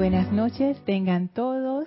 [0.00, 1.86] buenas noches, tengan todos.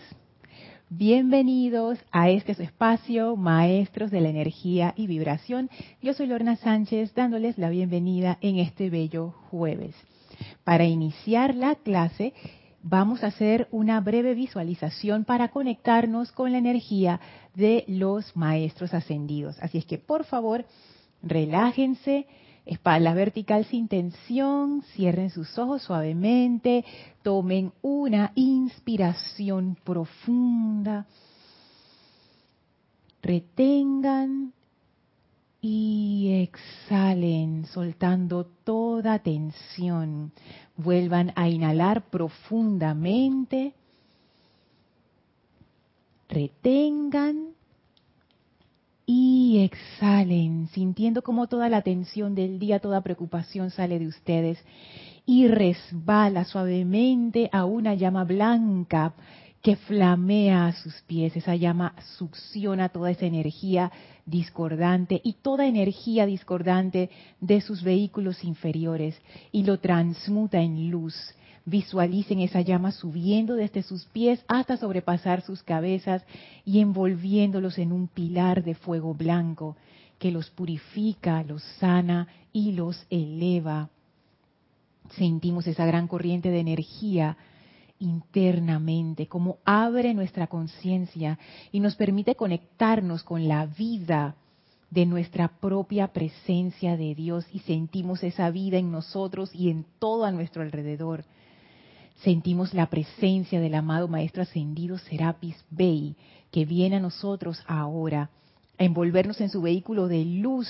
[0.88, 5.68] Bienvenidos a este espacio, Maestros de la Energía y Vibración.
[6.00, 9.96] Yo soy Lorna Sánchez, dándoles la bienvenida en este bello jueves.
[10.64, 12.36] Para iniciar la clase,
[12.84, 17.20] vamos a hacer una breve visualización para conectarnos con la energía
[17.56, 19.58] de los Maestros Ascendidos.
[19.60, 20.66] Así es que, por favor,
[21.24, 22.28] relájense,
[22.66, 26.86] espalda vertical sin tensión, cierren sus ojos suavemente,
[27.22, 31.06] tomen una inspiración profunda,
[33.22, 34.54] retengan
[35.62, 40.34] y exhalen, soltando toda tensión.
[40.76, 43.74] Vuelvan a inhalar profundamente,
[46.28, 47.54] retengan
[49.06, 54.64] y exhalen, sintiendo como toda la tensión del día, toda preocupación sale de ustedes
[55.26, 59.14] y resbala suavemente a una llama blanca
[59.62, 61.36] que flamea a sus pies.
[61.36, 63.92] Esa llama succiona toda esa energía
[64.26, 69.20] discordante y toda energía discordante de sus vehículos inferiores
[69.52, 71.16] y lo transmuta en luz
[71.66, 76.26] Visualicen esa llama subiendo desde sus pies hasta sobrepasar sus cabezas
[76.66, 79.78] y envolviéndolos en un pilar de fuego blanco
[80.20, 83.90] que los purifica, los sana y los eleva.
[85.12, 87.38] Sentimos esa gran corriente de energía
[88.00, 91.40] internamente, como abre nuestra conciencia
[91.72, 94.36] y nos permite conectarnos con la vida
[94.92, 100.26] de nuestra propia presencia de Dios y sentimos esa vida en nosotros y en todo
[100.26, 101.24] a nuestro alrededor
[102.24, 106.16] sentimos la presencia del amado Maestro Ascendido Serapis Bey,
[106.52, 108.30] que viene a nosotros ahora
[108.80, 110.68] a envolvernos en su vehículo de luz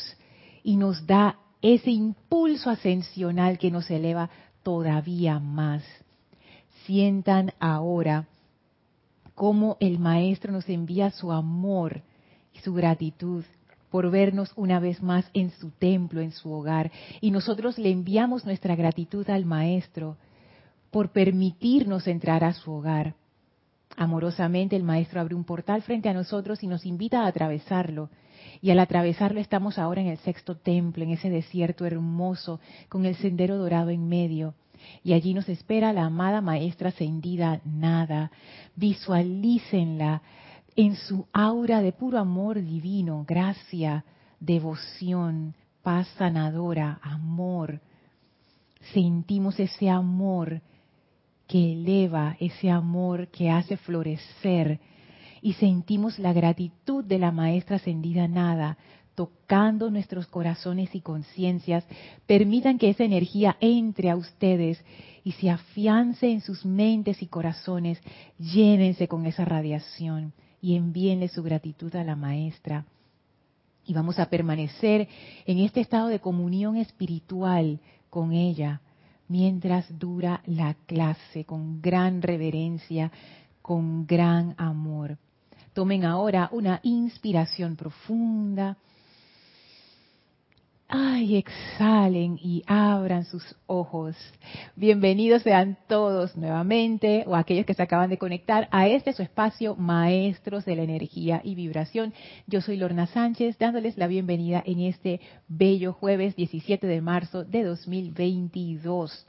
[0.63, 4.29] y nos da ese impulso ascensional que nos eleva
[4.63, 5.83] todavía más.
[6.85, 8.27] Sientan ahora
[9.35, 12.01] cómo el Maestro nos envía su amor
[12.53, 13.45] y su gratitud
[13.91, 18.43] por vernos una vez más en su templo, en su hogar, y nosotros le enviamos
[18.43, 20.17] nuestra gratitud al Maestro
[20.93, 23.15] por permitirnos entrar a su hogar.
[23.97, 28.11] Amorosamente el Maestro abre un portal frente a nosotros y nos invita a atravesarlo.
[28.61, 32.59] Y al atravesarlo estamos ahora en el sexto templo, en ese desierto hermoso,
[32.89, 34.53] con el sendero dorado en medio.
[35.03, 38.29] Y allí nos espera la amada Maestra ascendida Nada.
[38.75, 40.21] Visualícenla
[40.75, 44.05] en su aura de puro amor divino, gracia,
[44.39, 47.81] devoción, paz sanadora, amor.
[48.93, 50.61] Sentimos ese amor
[51.53, 54.79] que eleva, ese amor que hace florecer.
[55.39, 58.79] Y sentimos la gratitud de la maestra ascendida nada
[59.13, 61.85] tocando nuestros corazones y conciencias,
[62.25, 64.83] permitan que esa energía entre a ustedes
[65.23, 68.01] y se afiance en sus mentes y corazones,
[68.39, 72.87] llénense con esa radiación y envíenle su gratitud a la maestra.
[73.85, 75.07] Y vamos a permanecer
[75.45, 78.81] en este estado de comunión espiritual con ella,
[79.33, 83.11] mientras dura la clase, con gran reverencia,
[83.63, 85.17] con gran amor.
[85.73, 88.77] Tomen ahora una inspiración profunda.
[90.87, 94.15] Ay, exhalen y abran sus ojos.
[94.75, 99.75] Bienvenidos sean todos nuevamente o aquellos que se acaban de conectar a este su espacio
[99.75, 102.13] Maestros de la Energía y Vibración.
[102.47, 107.63] Yo soy Lorna Sánchez dándoles la bienvenida en este bello jueves 17 de marzo de
[107.63, 109.25] 2022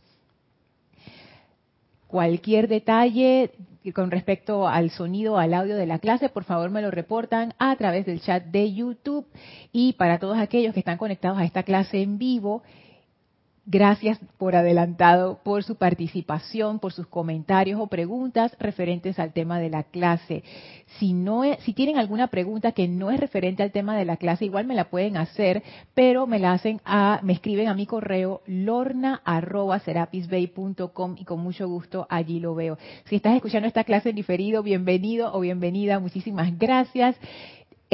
[2.14, 3.50] cualquier detalle
[3.92, 7.74] con respecto al sonido, al audio de la clase, por favor me lo reportan a
[7.74, 9.26] través del chat de YouTube.
[9.72, 12.62] Y para todos aquellos que están conectados a esta clase en vivo,
[13.66, 19.70] Gracias por adelantado por su participación, por sus comentarios o preguntas referentes al tema de
[19.70, 20.44] la clase.
[20.98, 24.44] Si no si tienen alguna pregunta que no es referente al tema de la clase,
[24.44, 25.62] igual me la pueden hacer,
[25.94, 32.06] pero me la hacen a me escriben a mi correo lorna@serapisbay.com y con mucho gusto
[32.10, 32.76] allí lo veo.
[33.06, 36.00] Si estás escuchando esta clase en diferido, bienvenido o bienvenida.
[36.00, 37.16] Muchísimas gracias.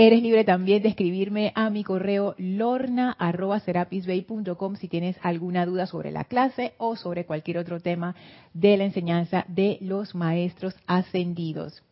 [0.02, 6.24] Eres libre también de escribirme a mi correo lorna.serapisbay.com si tienes alguna duda sobre la
[6.24, 8.16] clase o sobre cualquier otro tema
[8.54, 11.82] de la enseñanza de los maestros ascendidos.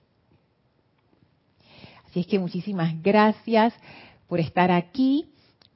[2.09, 3.75] Así es que muchísimas gracias
[4.27, 5.27] por estar aquí.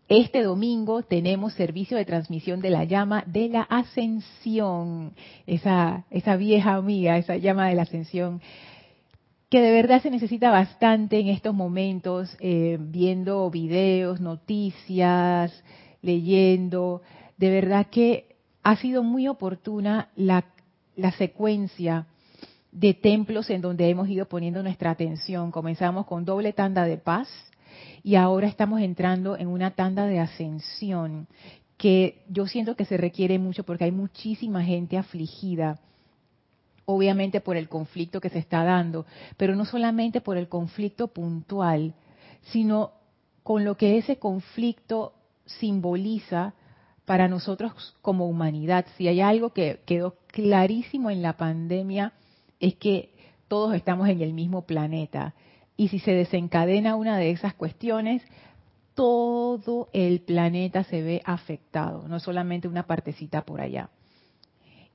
[0.08, 5.12] Este domingo tenemos servicio de transmisión de la llama de la ascensión,
[5.46, 8.40] esa, esa vieja amiga, esa llama de la ascensión
[9.52, 15.52] que de verdad se necesita bastante en estos momentos, eh, viendo videos, noticias,
[16.00, 17.02] leyendo.
[17.36, 20.46] De verdad que ha sido muy oportuna la,
[20.96, 22.06] la secuencia
[22.70, 25.50] de templos en donde hemos ido poniendo nuestra atención.
[25.50, 27.28] Comenzamos con doble tanda de paz
[28.02, 31.28] y ahora estamos entrando en una tanda de ascensión
[31.76, 35.78] que yo siento que se requiere mucho porque hay muchísima gente afligida
[36.84, 39.06] obviamente por el conflicto que se está dando,
[39.36, 41.94] pero no solamente por el conflicto puntual,
[42.42, 42.92] sino
[43.42, 45.12] con lo que ese conflicto
[45.46, 46.54] simboliza
[47.04, 48.86] para nosotros como humanidad.
[48.96, 52.12] Si hay algo que quedó clarísimo en la pandemia
[52.60, 53.10] es que
[53.48, 55.34] todos estamos en el mismo planeta.
[55.76, 58.22] Y si se desencadena una de esas cuestiones,
[58.94, 63.88] todo el planeta se ve afectado, no solamente una partecita por allá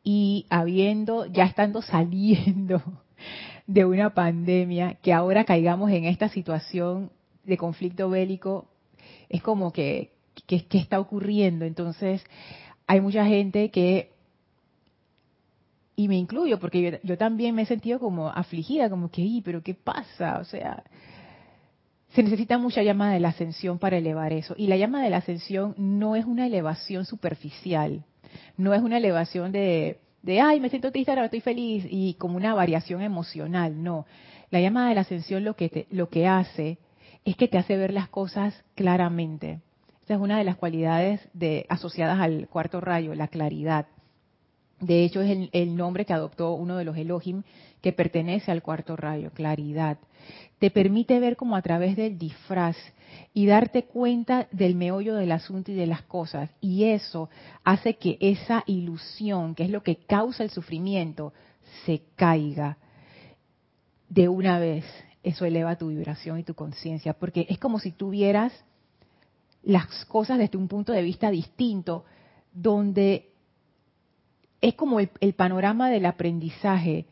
[0.09, 2.81] y habiendo, ya estando saliendo
[3.67, 7.11] de una pandemia, que ahora caigamos en esta situación
[7.43, 8.69] de conflicto bélico,
[9.27, 10.13] es como que,
[10.45, 11.65] ¿qué está ocurriendo?
[11.65, 12.23] Entonces,
[12.87, 14.13] hay mucha gente que,
[15.97, 19.73] y me incluyo, porque yo, también me he sentido como afligida, como que, pero qué
[19.73, 20.39] pasa?
[20.39, 20.85] O sea,
[22.13, 24.55] se necesita mucha llama de la ascensión para elevar eso.
[24.57, 28.05] Y la llama de la ascensión no es una elevación superficial,
[28.57, 32.37] no es una elevación de, de, ay, me siento triste, ahora estoy feliz, y como
[32.37, 34.05] una variación emocional, no.
[34.49, 36.77] La llama de la ascensión lo que, lo que hace
[37.25, 39.61] es que te hace ver las cosas claramente.
[40.03, 43.87] Esa es una de las cualidades de, asociadas al cuarto rayo, la claridad.
[44.79, 47.43] De hecho, es el, el, nombre que adoptó uno de los Elohim
[47.81, 49.97] que pertenece al cuarto rayo, claridad.
[50.59, 52.75] Te permite ver como a través del disfraz
[53.33, 56.49] y darte cuenta del meollo del asunto y de las cosas.
[56.59, 57.29] Y eso
[57.63, 61.33] hace que esa ilusión, que es lo que causa el sufrimiento,
[61.85, 62.77] se caiga
[64.09, 64.85] de una vez.
[65.23, 68.53] Eso eleva tu vibración y tu conciencia, porque es como si tuvieras
[69.63, 72.05] las cosas desde un punto de vista distinto,
[72.53, 73.29] donde
[74.61, 77.05] es como el, el panorama del aprendizaje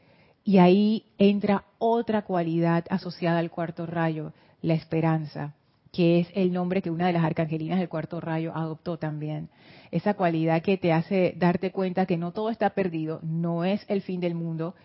[0.45, 4.31] y ahí entra otra cualidad asociada al cuarto rayo,
[4.61, 5.53] la esperanza
[5.95, 9.47] que es el nombre que una de las arcangelinas del cuarto rayo adoptó también.
[9.91, 14.01] Esa cualidad que te hace darte cuenta que no todo está perdido, no es el
[14.01, 14.75] fin del mundo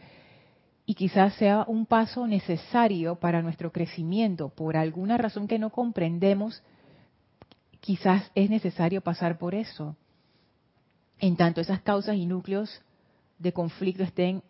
[0.86, 4.50] y quizás sea un paso necesario para nuestro crecimiento.
[4.50, 6.62] Por alguna razón que no comprendemos,
[7.80, 9.96] quizás es necesario pasar por eso.
[11.18, 12.82] En tanto esas causas y núcleos
[13.40, 14.44] de conflicto estén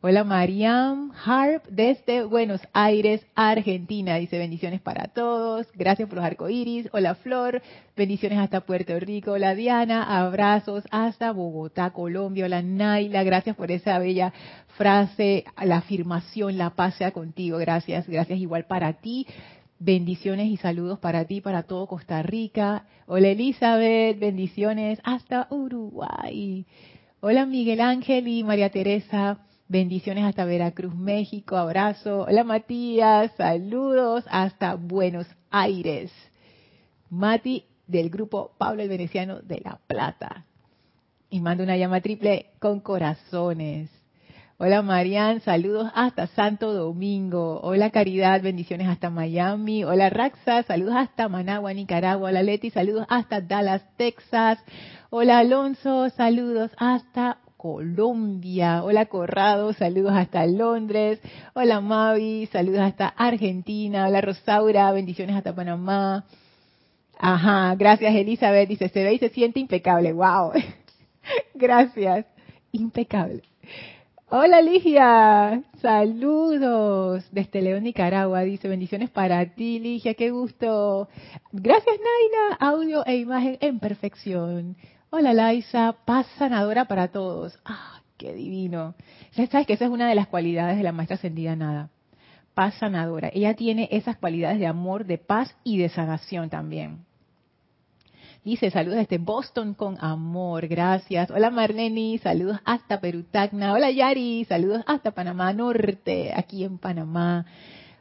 [0.08, 4.18] Hola Mariam Harp desde Buenos Aires, Argentina.
[4.18, 5.66] Dice bendiciones para todos.
[5.74, 6.88] Gracias por los arcoíris.
[6.92, 7.64] Hola Flor.
[7.98, 9.32] Bendiciones hasta Puerto Rico.
[9.32, 10.04] Hola Diana.
[10.04, 12.46] Abrazos hasta Bogotá, Colombia.
[12.46, 13.24] Hola Naila.
[13.24, 14.32] Gracias por esa bella
[14.78, 17.58] frase, la afirmación, la paz sea contigo.
[17.58, 18.08] Gracias.
[18.08, 19.26] Gracias igual para ti.
[19.80, 22.86] Bendiciones y saludos para ti, para todo Costa Rica.
[23.08, 24.20] Hola Elizabeth.
[24.20, 26.68] Bendiciones hasta Uruguay.
[27.22, 29.40] Hola Miguel Ángel y María Teresa.
[29.68, 31.58] Bendiciones hasta Veracruz, México.
[31.58, 32.26] Abrazo.
[32.28, 33.32] Hola Matías.
[33.36, 36.12] Saludos hasta Buenos Aires.
[37.10, 40.46] Mati del grupo Pablo el Veneciano de La Plata.
[41.32, 43.90] Y mando una llama triple con corazones.
[44.58, 47.60] Hola Marian, saludos hasta Santo Domingo.
[47.62, 49.84] Hola Caridad, bendiciones hasta Miami.
[49.84, 52.30] Hola Raxa, saludos hasta Managua, Nicaragua.
[52.30, 54.60] Hola Leti, saludos hasta Dallas, Texas.
[55.10, 58.84] Hola Alonso, saludos hasta Colombia.
[58.84, 61.20] Hola Corrado, saludos hasta Londres.
[61.56, 64.06] Hola Mavi, saludos hasta Argentina.
[64.08, 66.26] Hola Rosaura, bendiciones hasta Panamá.
[67.18, 68.70] Ajá, gracias Elizabeth.
[68.70, 70.14] Dice, se ve y se siente impecable.
[70.14, 70.52] Wow.
[71.56, 72.28] gracias.
[72.72, 73.42] Impecable.
[74.30, 78.42] Hola Ligia, saludos desde León, Nicaragua.
[78.42, 81.08] Dice, bendiciones para ti, Ligia, qué gusto.
[81.52, 84.76] Gracias Naina, audio e imagen en perfección.
[85.18, 87.58] Hola Laisa, paz sanadora para todos.
[87.64, 88.96] Ah, qué divino.
[89.32, 91.90] sabes que esa es una de las cualidades de la maestra ascendida nada.
[92.54, 93.30] Paz sanadora.
[93.34, 97.06] Ella tiene esas cualidades de amor, de paz y de sanación también.
[98.44, 101.32] Dice, saludos desde Boston con amor, gracias.
[101.32, 103.72] Hola Marlene, saludos hasta Perú Tacna.
[103.72, 107.46] Hola Yari, saludos hasta Panamá Norte, aquí en Panamá.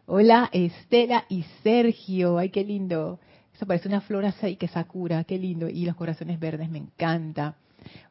[0.07, 3.21] Hola Estela y Sergio, ay qué lindo.
[3.55, 5.69] Eso parece una flor así que Sakura, qué lindo.
[5.69, 7.55] Y los corazones verdes, me encanta.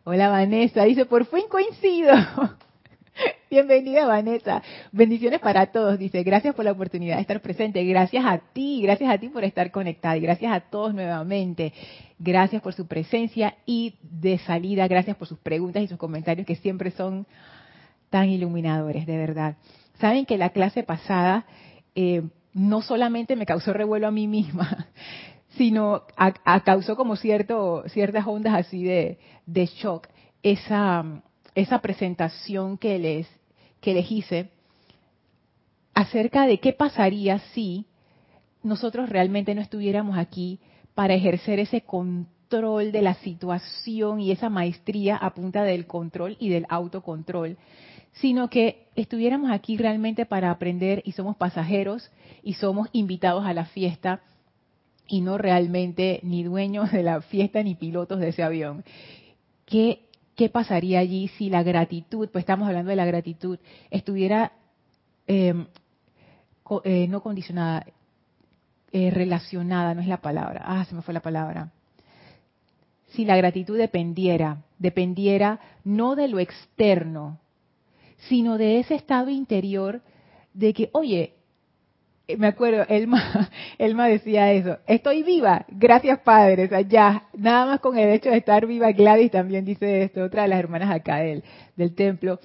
[0.06, 2.14] Hola Vanessa, dice, por fin coincido.
[3.52, 4.64] Bienvenida Vanessa.
[4.94, 6.00] Bendiciones para todos.
[6.00, 7.84] Dice, gracias por la oportunidad de estar presente.
[7.84, 11.74] Gracias a ti, gracias a ti por estar conectada y gracias a todos nuevamente.
[12.20, 16.56] Gracias por su presencia y de salida, gracias por sus preguntas y sus comentarios que
[16.56, 17.28] siempre son
[18.10, 19.58] tan iluminadores, de verdad.
[20.00, 21.46] Saben que la clase pasada
[21.96, 22.24] eh,
[22.54, 24.88] no solamente me causó revuelo a mí misma,
[25.58, 30.08] sino a, causó como cierto, ciertas ondas así de, de shock.
[30.42, 31.24] Esa,
[31.56, 33.28] esa presentación que les,
[33.80, 34.50] que les hice
[35.94, 37.86] acerca de qué pasaría si
[38.64, 40.60] nosotros realmente no estuviéramos aquí
[40.96, 46.50] para ejercer ese control de la situación y esa maestría a punta del control y
[46.50, 47.58] del autocontrol,
[48.14, 53.66] sino que estuviéramos aquí realmente para aprender y somos pasajeros y somos invitados a la
[53.66, 54.22] fiesta
[55.08, 58.84] y no realmente ni dueños de la fiesta ni pilotos de ese avión.
[59.66, 63.60] ¿Qué, qué pasaría allí si la gratitud, pues estamos hablando de la gratitud,
[63.92, 64.54] estuviera
[65.28, 65.68] em,
[66.84, 67.86] eh, no condicionada,
[68.92, 71.72] eh, relacionada, no es la palabra, ah, se me fue la palabra.
[73.10, 77.40] Si la gratitud dependiera, dependiera no de lo externo,
[78.30, 80.02] sino de ese estado interior
[80.54, 81.34] de que, oye, eh,
[82.38, 87.98] me acuerdo, Elma, Elma decía eso, estoy viva, gracias Padre, o ya, nada más con
[87.98, 91.44] el hecho de estar viva, Gladys también dice esto, otra de las hermanas acá del,
[91.76, 92.40] del templo,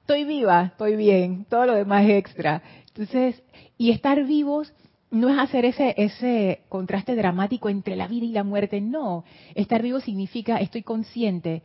[0.00, 2.62] estoy viva, estoy bien, todo lo demás extra.
[2.88, 3.42] Entonces,
[3.76, 4.72] y estar vivos
[5.10, 9.24] no es hacer ese, ese contraste dramático entre la vida y la muerte, no.
[9.54, 11.62] Estar vivo significa estoy consciente,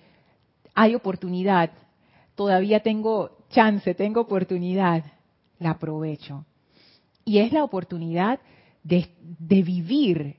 [0.75, 1.71] hay oportunidad,
[2.35, 5.03] todavía tengo chance, tengo oportunidad,
[5.59, 6.45] la aprovecho.
[7.25, 8.39] Y es la oportunidad
[8.83, 9.07] de,
[9.39, 10.35] de vivir.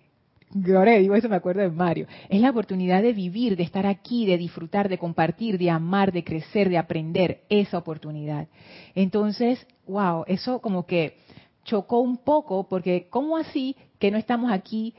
[0.74, 2.06] Ahora digo eso, me acuerdo de Mario.
[2.28, 6.22] Es la oportunidad de vivir, de estar aquí, de disfrutar, de compartir, de amar, de
[6.22, 7.42] crecer, de aprender.
[7.48, 8.46] Esa oportunidad.
[8.94, 11.16] Entonces, wow, eso como que
[11.64, 14.94] chocó un poco porque ¿cómo así que no estamos aquí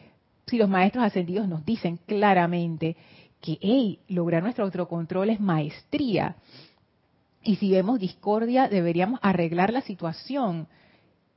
[0.48, 2.98] si los maestros ascendidos nos dicen claramente
[3.40, 6.36] que, hey, lograr nuestro autocontrol es maestría?
[7.44, 10.68] Y si vemos discordia, deberíamos arreglar la situación.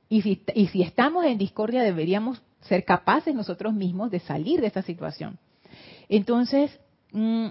[0.09, 5.37] Y si, estamos en discordia, deberíamos ser capaces nosotros mismos de salir de esa situación.
[6.09, 6.79] Entonces,
[7.11, 7.47] mm,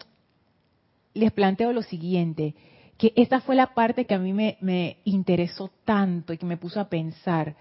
[1.15, 2.57] les planteo lo siguiente,
[2.99, 6.81] que esta fue la parte que a mí me, interesó tanto y que me puso
[6.81, 7.57] a pensar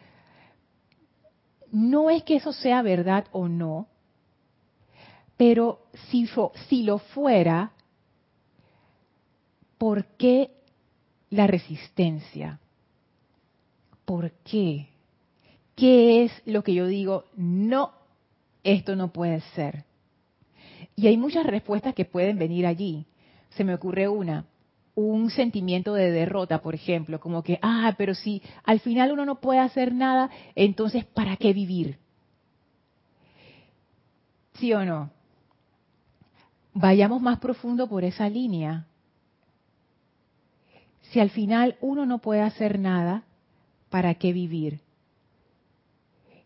[1.72, 3.88] no es que eso sea verdad o no,
[5.36, 7.74] pero si lo fuera,
[9.78, 10.52] ¿por qué
[11.30, 12.60] la resistencia?
[14.08, 14.88] ¿Por qué?
[15.76, 17.26] ¿Qué es lo que yo digo?
[17.36, 17.92] No,
[18.64, 19.84] esto no puede ser.
[20.96, 23.06] Y hay muchas respuestas que pueden venir allí.
[23.50, 24.46] Se me ocurre una
[24.96, 29.42] un sentimiento de derrota, por ejemplo, como que, ah, pero si al final uno no
[29.42, 32.00] puede hacer nada, entonces ¿para qué vivir?
[34.54, 35.12] ¿Sí o no?
[36.74, 38.88] Vayamos más profundo por esa línea.
[41.12, 43.27] Si al final uno no puede hacer nada,
[43.90, 44.82] ¿para qué vivir?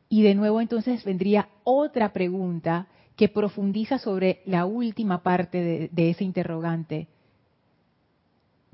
[0.09, 6.23] Y de nuevo entonces vendría otra pregunta que profundiza sobre la última parte de, ese
[6.23, 7.07] interrogante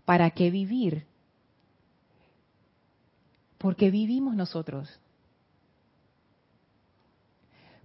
[0.05, 1.05] ¿para qué vivir?
[3.57, 5.01] Porque vivimos nosotros.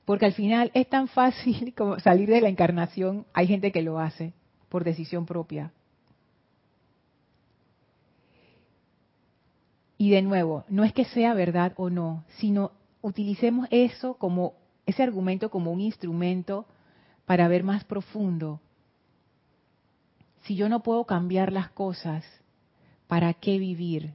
[0.04, 3.26] Porque al final es tan fácil como salir de la encarnación.
[3.32, 4.34] Hay gente que lo hace
[4.68, 5.72] por decisión propia.
[10.02, 14.54] Y de nuevo, no es que sea verdad o no, sino utilicemos eso como
[14.84, 16.66] ese argumento como un instrumento
[17.24, 18.60] para ver más profundo
[20.40, 22.24] si yo no puedo cambiar las cosas,
[23.06, 24.14] ¿para qué vivir?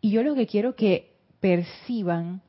[0.00, 2.40] Y yo lo que quiero que perciban,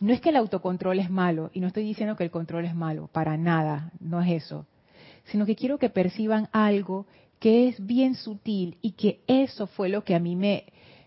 [0.00, 2.74] no es que el autocontrol es malo, y no estoy diciendo que el control es
[2.74, 4.64] malo, para nada, no es eso,
[5.24, 7.04] sino que quiero que perciban algo
[7.38, 10.64] que es bien sutil y que eso fue lo que a mí me,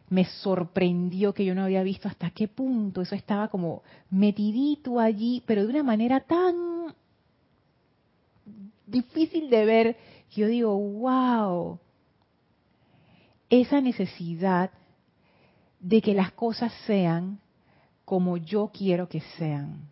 [0.09, 5.43] me sorprendió, que yo no había visto hasta qué punto eso estaba como metidito allí,
[5.45, 6.93] pero de una manera tan
[8.85, 9.97] difícil de ver,
[10.31, 11.79] yo digo, wow,
[13.49, 14.71] esa necesidad
[15.79, 17.39] de que las cosas sean
[18.05, 19.89] como yo quiero que sean.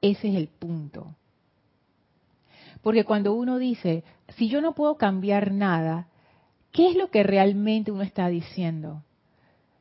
[0.00, 1.14] Ese es el punto.
[2.84, 4.04] Porque cuando uno dice,
[4.36, 6.06] si yo no puedo cambiar nada,
[6.70, 9.02] ¿qué es lo que realmente uno está diciendo?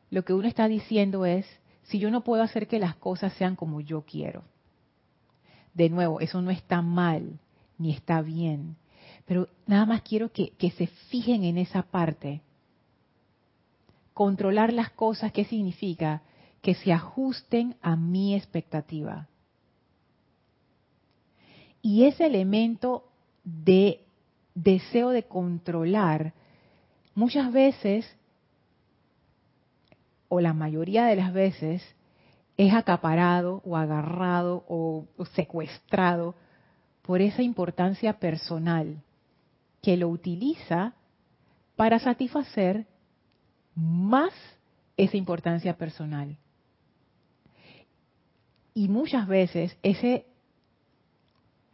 [0.10, 1.46] Lo que uno está diciendo es,
[1.84, 4.46] si yo no puedo hacer que las cosas sean como yo quiero.
[5.74, 7.42] De nuevo, eso no está mal,
[7.78, 8.78] ni está bien.
[9.26, 12.40] Pero nada más quiero que, que se fijen en esa parte.
[14.14, 16.22] Controlar las cosas, ¿qué significa?
[16.62, 19.28] Que se ajusten a mi expectativa.
[21.84, 23.04] Y ese elemento
[23.44, 24.00] de
[24.56, 26.34] deseo de controlar,
[27.14, 28.10] muchas veces,
[30.30, 31.84] o la mayoría de las veces,
[32.56, 36.36] es acaparado o agarrado o, secuestrado
[37.02, 39.04] por esa importancia personal
[39.82, 40.94] que lo utiliza
[41.76, 42.88] para satisfacer
[43.76, 44.32] más
[44.96, 46.38] esa importancia personal.
[48.74, 50.26] Y muchas veces ese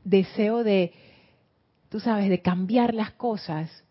[0.09, 0.93] deseo de,
[1.89, 3.83] tú sabes, de cambiar las cosas,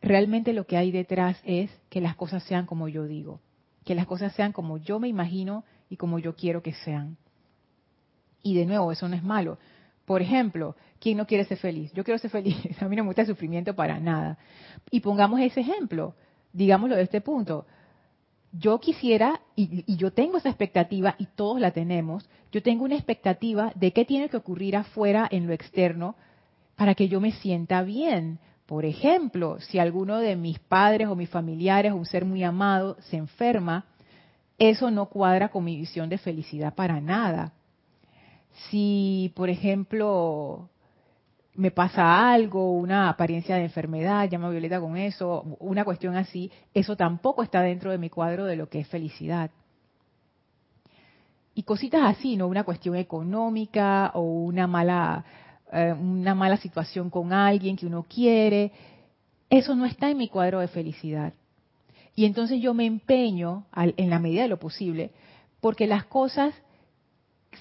[0.00, 3.40] realmente lo que hay detrás es que las cosas sean como yo digo,
[3.84, 7.16] que las cosas sean como yo me imagino y como yo quiero que sean.
[8.42, 9.58] Y de nuevo, eso no es malo.
[10.04, 11.92] Por ejemplo, ¿quién no quiere ser feliz?
[11.92, 14.38] Yo quiero ser feliz, a mí no me gusta el sufrimiento para nada.
[14.90, 16.14] Y pongamos ese ejemplo,
[16.52, 17.66] digámoslo de este punto
[18.52, 23.72] yo quisiera, y, yo tengo esa expectativa, y todos la tenemos, yo tengo una expectativa
[23.74, 26.16] de qué tiene que ocurrir afuera en lo externo
[26.76, 28.38] para que yo me sienta bien.
[28.66, 32.96] Por ejemplo, si alguno de mis padres o mis familiares o un ser muy amado
[33.00, 33.86] se enferma,
[34.58, 37.52] eso no cuadra con mi visión de felicidad para nada.
[38.70, 40.68] Si, por ejemplo,
[41.54, 46.96] me pasa algo, una apariencia de enfermedad, llama Violeta con eso, una cuestión así, eso
[46.96, 49.50] tampoco está dentro de mi cuadro de lo que es felicidad.
[51.58, 52.46] Y cositas así, ¿no?
[52.46, 55.24] Una cuestión económica o una mala,
[55.72, 58.70] eh, una mala situación con alguien que uno quiere,
[59.50, 61.32] eso no está en mi cuadro de felicidad.
[62.14, 65.10] Y entonces yo me empeño, en la medida de lo posible,
[65.60, 66.54] porque las cosas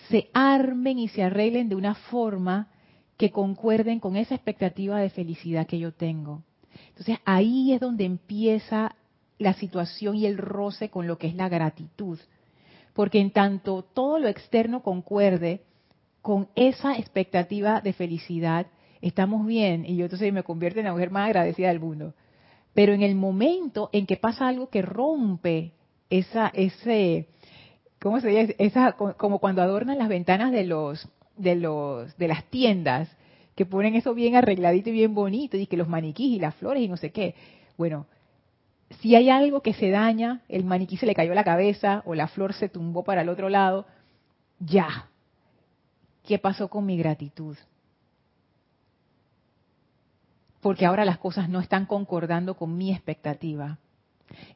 [0.09, 2.67] se armen y se arreglen de una forma
[3.17, 6.43] que concuerden con esa expectativa de felicidad que yo tengo.
[6.89, 8.95] Entonces ahí es donde empieza
[9.39, 12.19] la situación y el roce con lo que es la gratitud.
[12.97, 15.61] Porque en tanto todo lo externo concuerde
[16.23, 18.65] con esa expectativa de felicidad,
[19.03, 22.15] estamos bien y yo entonces me convierto en la mujer más agradecida del mundo.
[22.73, 25.73] Pero en el momento en que pasa algo que rompe
[26.09, 27.27] esa, ese,
[28.01, 28.55] ¿cómo se dice?
[28.57, 33.15] Esa, como cuando adornan las ventanas de los, de los de las tiendas
[33.53, 36.81] que ponen eso bien arregladito y bien bonito y que los maniquís y las flores
[36.81, 37.35] y no sé qué.
[37.77, 38.07] Bueno,
[39.01, 42.27] si hay algo que se daña, el maniquí se le cayó la cabeza o la
[42.27, 43.85] flor se tumbó para el otro lado,
[44.59, 45.09] ya.
[46.23, 47.57] ¿Qué pasó con mi gratitud?
[50.61, 53.77] Porque ahora las cosas no están concordando con mi expectativa.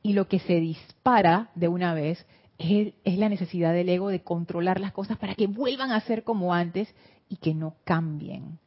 [0.02, 2.26] Y lo que se dispara de una vez
[2.58, 6.54] es, la necesidad del ego de controlar las cosas para que vuelvan a ser como
[6.54, 6.94] antes
[7.30, 8.60] y que no cambien.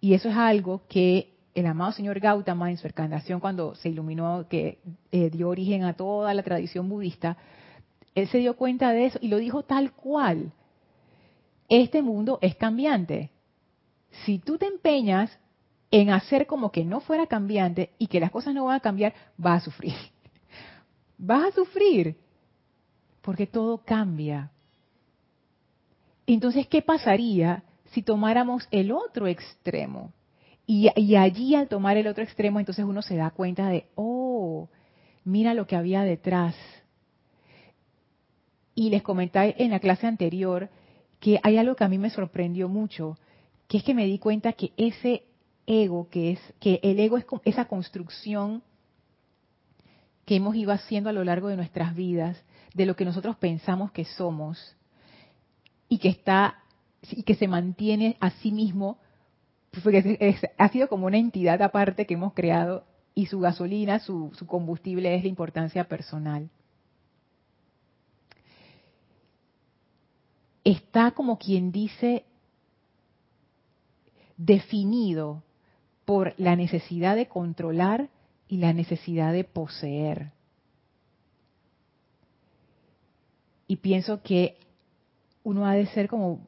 [0.00, 4.46] Y eso es algo que el amado señor Gautama en su encarnación cuando se iluminó,
[4.48, 4.78] que
[5.10, 7.36] eh, dio origen a toda la tradición budista,
[8.14, 10.52] él se dio cuenta de eso y lo dijo tal cual.
[11.68, 13.30] Este mundo es cambiante.
[14.24, 15.36] Si tú te empeñas
[15.90, 19.14] en hacer como que no fuera cambiante y que las cosas no van a cambiar,
[19.36, 19.94] vas a sufrir.
[21.20, 22.16] Vas a sufrir
[23.22, 24.52] porque todo cambia.
[26.24, 30.12] Entonces, ¿qué pasaría si tomáramos el otro extremo?
[30.70, 34.68] Y, allí al tomar el otro extremo, entonces uno se da cuenta de, oh,
[35.24, 36.54] mira lo que había detrás.
[38.74, 40.68] Y les comenté en la clase anterior
[41.20, 43.16] que hay algo que a mí me sorprendió mucho,
[43.66, 45.22] que es que me di cuenta que ese
[45.66, 48.62] ego, que es que el ego es esa construcción
[50.26, 53.90] que hemos ido haciendo a lo largo de nuestras vidas, de lo que nosotros pensamos
[53.92, 54.76] que somos
[55.88, 56.62] y que está
[57.10, 58.98] y que se mantiene a sí mismo,
[59.82, 64.46] porque ha sido como una entidad aparte que hemos creado y su gasolina, su, su
[64.46, 66.48] combustible es la importancia personal.
[70.64, 72.24] Está como quien dice
[74.36, 75.42] definido
[76.04, 78.08] por la necesidad de controlar
[78.48, 80.32] y la necesidad de poseer.
[83.68, 84.56] y pienso que
[85.44, 86.40] uno ha de ser como,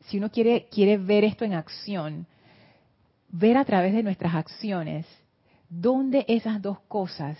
[0.00, 2.26] si uno quiere, quiere ver esto en acción,
[3.30, 5.06] ver a través de nuestras acciones
[5.68, 7.38] dónde esas dos cosas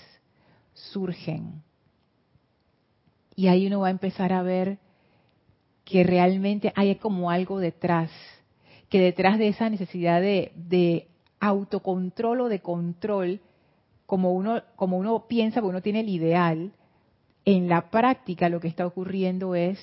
[0.73, 1.63] surgen.
[3.35, 4.79] Y ahí uno va a empezar a ver
[5.85, 8.11] que realmente hay como algo detrás,
[8.89, 11.09] que detrás de esa necesidad de, de
[11.41, 13.41] autocontrol o de control,
[14.07, 16.73] como uno, como uno piensa, porque uno tiene el ideal,
[17.45, 19.79] en la práctica lo que está ocurriendo es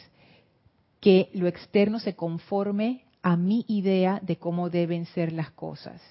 [1.01, 6.01] que lo externo se conforme a mi idea de cómo deben ser las cosas,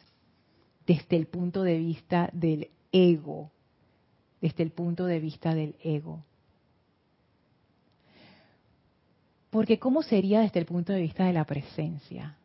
[0.86, 3.50] desde el punto de vista del ego,
[4.42, 6.22] desde el punto de vista del ego.
[9.48, 12.36] Porque ¿cómo sería desde el punto de vista de la presencia?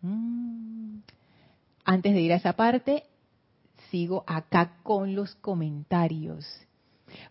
[0.00, 1.00] Mm.
[1.84, 3.04] Antes de ir a esa parte,
[3.90, 6.46] sigo acá con los comentarios.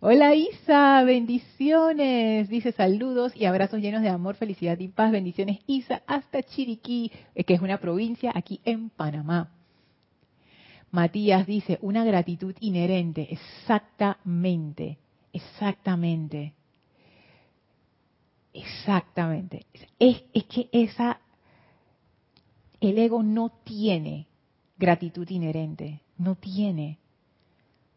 [0.01, 2.49] Hola Isa, bendiciones.
[2.49, 5.11] Dice saludos y abrazos llenos de amor, felicidad y paz.
[5.11, 9.51] Bendiciones Isa hasta Chiriquí, eh, que es una provincia aquí en Panamá.
[10.91, 13.27] Matías dice, una gratitud inherente.
[13.31, 14.97] Exactamente,
[15.33, 16.53] exactamente.
[18.53, 19.65] Exactamente.
[19.99, 21.19] Es, es que esa,
[22.81, 24.27] el ego no tiene
[24.77, 26.97] gratitud inherente, no tiene.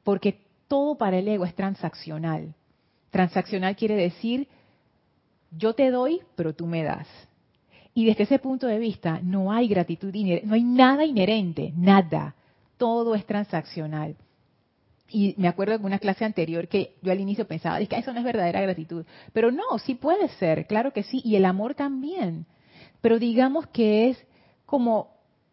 [0.03, 2.55] Porque todo para el ego es transaccional.
[3.11, 4.49] Transaccional quiere decir,
[5.51, 7.07] yo te doy, pero tú me das.
[7.93, 12.35] Y desde ese punto de vista, no hay gratitud no hay nada inherente, nada.
[12.79, 14.17] Todo es transaccional.
[15.11, 18.15] Y me acuerdo de una clase anterior que yo al inicio pensaba, es que eso
[18.15, 19.05] no es verdadera gratitud.
[19.35, 21.21] Pero no, sí puede ser, claro que sí.
[21.23, 22.47] Y el amor también.
[23.03, 24.27] Pero digamos que es
[24.65, 25.11] como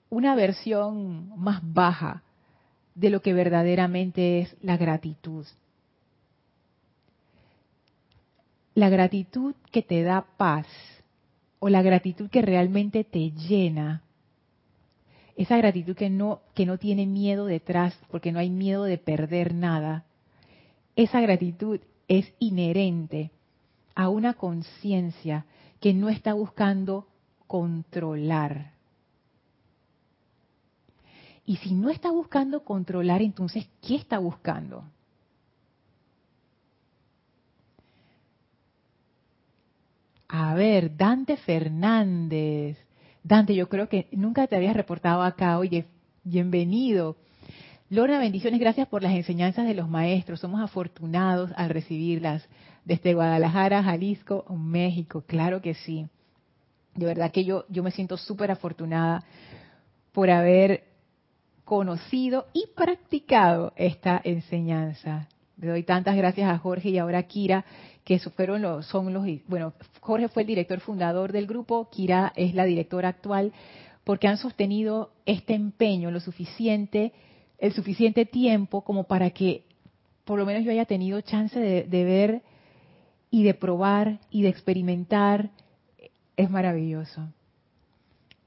[0.10, 2.24] una versión más baja
[3.00, 5.46] de lo que verdaderamente es la gratitud.
[8.76, 10.68] La gratitud que te da paz
[11.60, 14.04] o la gratitud que realmente te llena,
[15.38, 19.54] esa gratitud que no, que no tiene miedo detrás, porque no hay miedo de perder
[19.54, 20.04] nada,
[20.98, 23.32] esa gratitud es inherente
[23.96, 25.46] a una conciencia
[25.80, 27.08] que no está buscando
[27.48, 28.74] controlar,
[31.50, 34.84] y si no está buscando controlar, entonces, ¿qué está buscando?
[40.28, 42.78] A ver, Dante Fernández.
[43.24, 45.58] Dante, yo creo que nunca te habías reportado acá.
[45.58, 45.88] Oye,
[46.24, 47.16] bienvenido.
[47.90, 50.42] Lorna, bendiciones, gracias por las enseñanzas de los maestros.
[50.42, 52.48] Somos afortunados al recibirlas
[52.86, 55.24] desde Guadalajara, Jalisco, México.
[55.26, 56.10] Claro que sí.
[56.94, 59.24] De verdad que yo, yo me siento súper afortunada
[60.12, 60.89] por haber
[61.70, 65.28] conocido y practicado esta enseñanza.
[65.62, 67.64] Le doy tantas gracias a Jorge y ahora a Kira,
[68.04, 72.56] que fueron los, son los, bueno, Jorge fue el director fundador del grupo, Kira es
[72.56, 73.54] la directora actual,
[74.04, 77.14] porque han sostenido este empeño lo suficiente,
[77.60, 79.66] el suficiente tiempo como para que
[80.26, 82.42] por lo menos yo haya tenido chance de, de ver
[83.30, 85.52] y de probar y de experimentar.
[86.36, 87.28] Es maravilloso.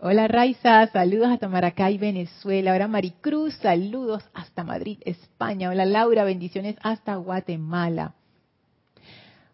[0.04, 2.72] Hola Raiza, saludos hasta Maracay, Venezuela.
[2.72, 5.70] Ahora Maricruz, saludos hasta Madrid, España.
[5.70, 8.16] Hola Laura, bendiciones hasta Guatemala.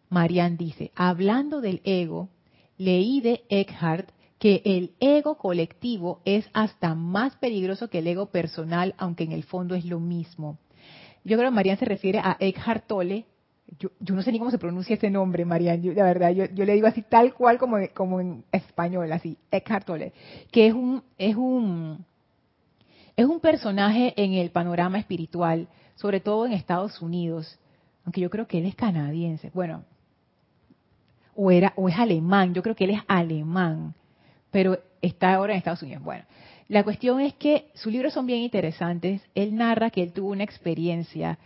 [0.08, 2.30] Marian dice, hablando del ego,
[2.78, 4.08] leí de Eckhart
[4.38, 9.42] que el ego colectivo es hasta más peligroso que el ego personal, aunque en el
[9.42, 10.56] fondo es lo mismo.
[11.24, 13.26] Yo creo que Marian se refiere a Eckhart Tolle,
[13.78, 16.87] yo, no sé ni cómo se pronuncia ese nombre, Marian, la verdad, yo, le digo
[16.87, 20.12] así tal cual como, como en español, así, Eckhart Tolle,
[20.50, 22.04] que es un, es un,
[23.16, 27.59] es un personaje en el panorama espiritual, sobre todo en Estados Unidos,
[28.04, 29.85] aunque yo creo que él es canadiense, bueno,
[31.37, 33.94] o era, o es alemán, yo creo que él es alemán,
[34.50, 36.02] pero está ahora en Estados Unidos.
[36.02, 36.24] Bueno,
[36.68, 39.22] la cuestión es que sus libros son bien interesantes.
[39.35, 41.38] Él narra que él tuvo una experiencia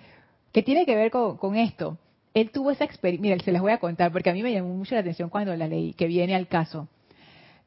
[0.50, 1.98] que tiene que ver con esto
[2.35, 4.75] él tuvo esa experiencia, mira, se las voy a contar porque a mí me llamó
[4.75, 6.88] mucho la atención cuando la leí, que viene al caso.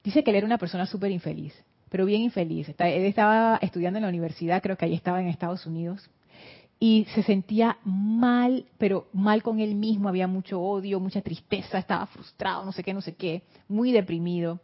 [0.03, 1.53] Dice que él era una persona súper infeliz,
[1.89, 2.69] pero bien infeliz.
[2.77, 6.09] Él estaba estudiando en la universidad, creo que ahí estaba en Estados Unidos,
[6.79, 12.05] y se sentía mal, pero mal con él mismo, había mucho odio, mucha tristeza, estaba
[12.07, 14.59] frustrado, no sé qué, no sé qué, muy deprimido.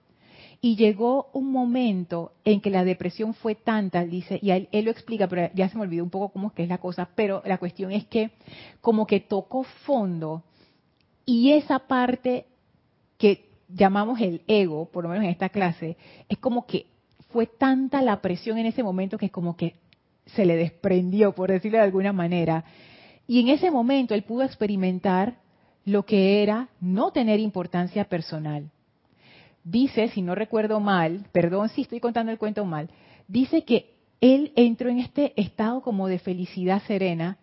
[0.64, 5.28] Y llegó un momento en que la depresión fue tanta, dice, y él, lo explica,
[5.28, 7.58] pero ya se me olvidó un poco cómo es que es la cosa, pero la
[7.58, 8.30] cuestión es que
[8.80, 10.44] como que tocó fondo
[11.26, 12.46] y esa parte
[13.18, 15.98] que llamamos el ego, por lo menos en esta clase,
[16.30, 16.86] es como que
[17.30, 19.76] fue tanta la presión en ese momento que como que
[20.26, 22.66] se le desprendió, por decirlo de alguna manera.
[23.28, 25.38] Y en ese momento él pudo experimentar
[25.86, 28.70] lo que era no tener importancia personal,
[29.64, 32.90] dice, si no recuerdo mal, perdón si estoy contando el cuento mal,
[33.28, 37.38] dice que él entró en este estado como de felicidad serena.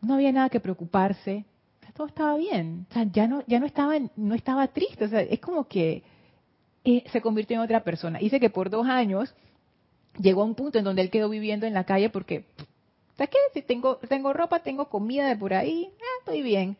[0.00, 1.44] No había nada que preocuparse,
[1.94, 5.20] todo estaba bien, o sea, ya no, ya no estaba, no estaba triste, o sea,
[5.20, 6.02] es como que
[6.84, 8.18] eh, se convirtió en otra persona.
[8.18, 9.32] Dice que por dos años
[10.18, 12.46] llegó a un punto en donde él quedó viviendo en la calle porque,
[13.16, 13.38] ¿sabes qué?
[13.54, 16.76] Si tengo, tengo ropa, tengo comida de por ahí, eh, estoy bien.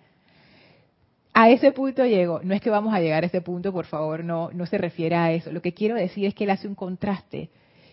[1.37, 2.41] A ese punto llegó.
[2.45, 5.17] No es que vamos a llegar a ese punto, por favor, no, no se refiere
[5.17, 5.51] a eso.
[5.51, 7.51] Lo que quiero decir es que él hace un contraste,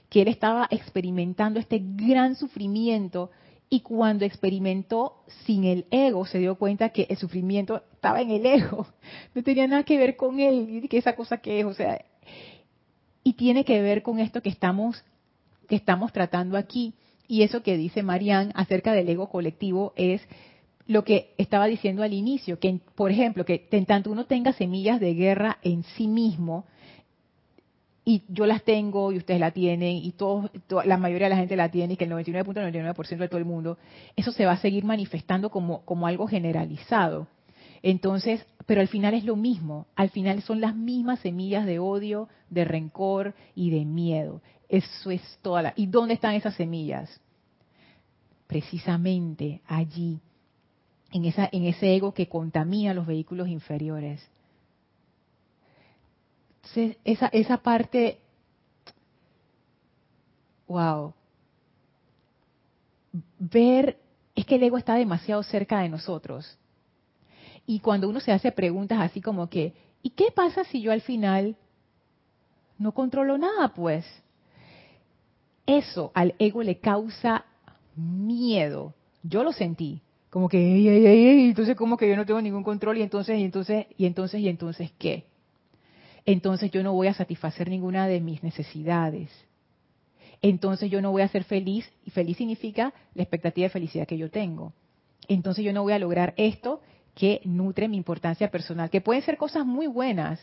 [0.09, 3.31] que él estaba experimentando este gran sufrimiento
[3.67, 8.45] y cuando experimentó sin el ego, se dio cuenta que el sufrimiento estaba en el
[8.45, 8.85] ego.
[9.33, 12.03] No tenía nada que ver con él, que esa cosa que es, o sea.
[13.23, 15.03] Y tiene que ver con esto que estamos,
[15.67, 16.93] que estamos tratando aquí.
[17.27, 20.21] Y eso que dice Marianne acerca del ego colectivo es
[20.91, 24.99] lo que estaba diciendo al inicio, que por ejemplo, que en tanto uno tenga semillas
[24.99, 26.65] de guerra en sí mismo,
[28.03, 30.49] y yo las tengo y ustedes la tienen y todos,
[30.85, 33.77] la mayoría de la gente la tiene y que el 99.99% de todo el mundo,
[34.15, 37.27] eso se va a seguir manifestando como, como algo generalizado.
[37.83, 42.27] Entonces, pero al final es lo mismo, al final son las mismas semillas de odio,
[42.49, 44.41] de rencor y de miedo.
[44.69, 45.73] Eso es toda la...
[45.75, 47.21] ¿Y dónde están esas semillas?
[48.47, 50.19] Precisamente allí,
[51.11, 51.25] en,
[51.65, 54.27] ese ego que contamina los vehículos inferiores
[57.03, 58.19] esa, esa parte,
[60.67, 61.13] wow,
[63.39, 63.97] ver,
[64.35, 66.57] es que el ego está demasiado cerca de nosotros.
[67.65, 71.01] Y cuando uno se hace preguntas así como que, ¿y qué pasa si yo al
[71.01, 71.55] final
[72.77, 73.73] no controlo nada?
[73.73, 74.05] Pues
[75.65, 77.45] eso al ego le causa
[77.95, 78.93] miedo.
[79.23, 83.37] Yo lo sentí, como que, entonces como que yo no tengo ningún control y entonces,
[83.37, 85.25] y entonces, y entonces, y entonces, ¿qué?
[86.25, 89.29] entonces yo no voy a satisfacer ninguna de mis necesidades.
[90.41, 94.17] Entonces yo no voy a ser feliz, y feliz significa la expectativa de felicidad que
[94.17, 94.73] yo tengo.
[95.27, 96.81] Entonces yo no voy a lograr esto
[97.13, 100.39] que nutre mi importancia personal, que pueden ser cosas muy buenas,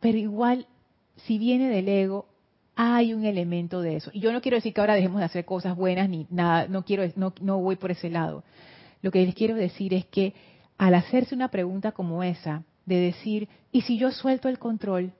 [0.00, 0.66] pero igual,
[1.16, 2.26] si viene del ego,
[2.74, 4.10] hay un elemento de eso.
[4.12, 6.84] Y yo no quiero decir que ahora dejemos de hacer cosas buenas ni nada, no
[6.84, 8.42] quiero, no, no voy por ese lado.
[9.02, 10.32] Lo que les quiero decir es que
[10.78, 15.12] al hacerse una pregunta como esa, de decir, ¿y si yo suelto el control?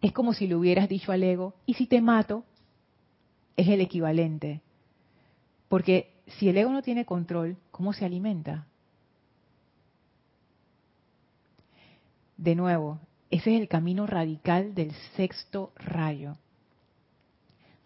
[0.00, 2.44] Es como si le hubieras dicho al ego, ¿y si te mato?
[3.56, 4.60] Es el equivalente.
[5.68, 8.66] Porque si el ego no tiene control, ¿cómo se alimenta?
[12.36, 12.98] De nuevo,
[13.30, 16.36] ese es el camino radical del sexto rayo.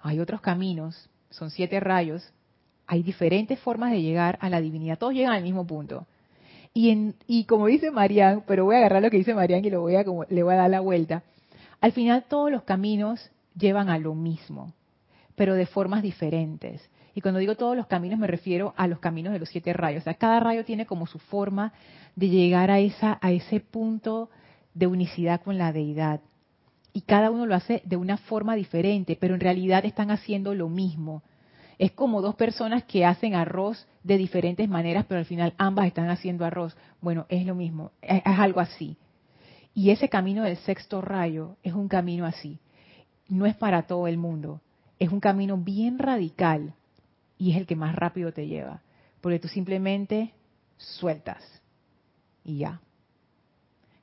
[0.00, 2.32] Hay otros caminos, son siete rayos,
[2.86, 4.98] hay diferentes formas de llegar a la divinidad.
[4.98, 6.06] Todos llegan al mismo punto.
[6.74, 9.70] Y, en, y como dice Marian, pero voy a agarrar lo que dice Marian y
[9.70, 11.22] lo voy a, como, le voy a dar la vuelta.
[11.80, 14.72] Al final todos los caminos llevan a lo mismo,
[15.34, 16.88] pero de formas diferentes.
[17.14, 20.02] Y cuando digo todos los caminos me refiero a los caminos de los siete rayos.
[20.02, 21.72] O sea, cada rayo tiene como su forma
[22.16, 24.30] de llegar a, esa, a ese punto
[24.74, 26.20] de unicidad con la deidad.
[26.98, 30.68] Y cada uno lo hace de una forma diferente, pero en realidad están haciendo lo
[30.68, 31.22] mismo.
[31.78, 36.10] Es como dos personas que hacen arroz de diferentes maneras, pero al final ambas están
[36.10, 36.76] haciendo arroz.
[37.00, 38.96] Bueno, es lo mismo, es, algo así.
[39.74, 42.58] Y ese camino del sexto rayo es un camino así.
[43.28, 44.60] No es para todo el mundo.
[44.98, 46.74] Es un camino bien radical
[47.38, 48.82] y es el que más rápido te lleva.
[49.20, 50.34] Porque tú simplemente
[50.76, 51.44] sueltas
[52.42, 52.80] y ya.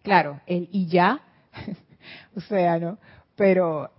[0.02, 1.20] Claro, el y ya,
[2.36, 2.98] o sea, ¿no?
[3.36, 3.92] Pero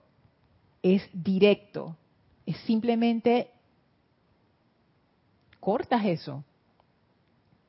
[0.83, 1.97] es directo.
[2.45, 3.51] Es simplemente
[5.59, 6.45] cortas eso,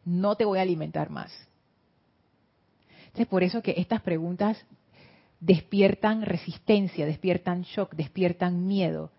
[0.06, 1.32] no te voy a alimentar más.
[3.16, 4.64] Es por eso que estas preguntas
[5.40, 9.12] despiertan resistencia, despiertan shock, despiertan miedo.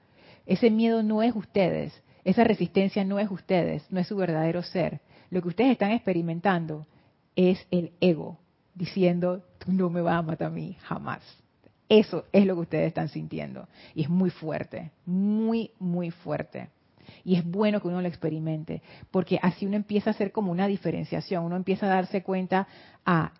[0.46, 1.92] Ese miedo no es ustedes,
[2.24, 5.00] esa resistencia no es ustedes, no es su verdadero ser.
[5.30, 6.86] Lo que ustedes están experimentando
[7.34, 8.38] es el ego
[8.78, 11.20] diciendo, tú no me vas a matar a mí jamás.
[11.88, 13.66] Eso es lo que ustedes están sintiendo.
[13.94, 16.68] Y es muy fuerte, muy, muy fuerte.
[17.24, 20.66] Y es bueno que uno lo experimente, porque así uno empieza a hacer como una
[20.66, 22.68] diferenciación, uno empieza a darse cuenta
[23.04, 23.32] a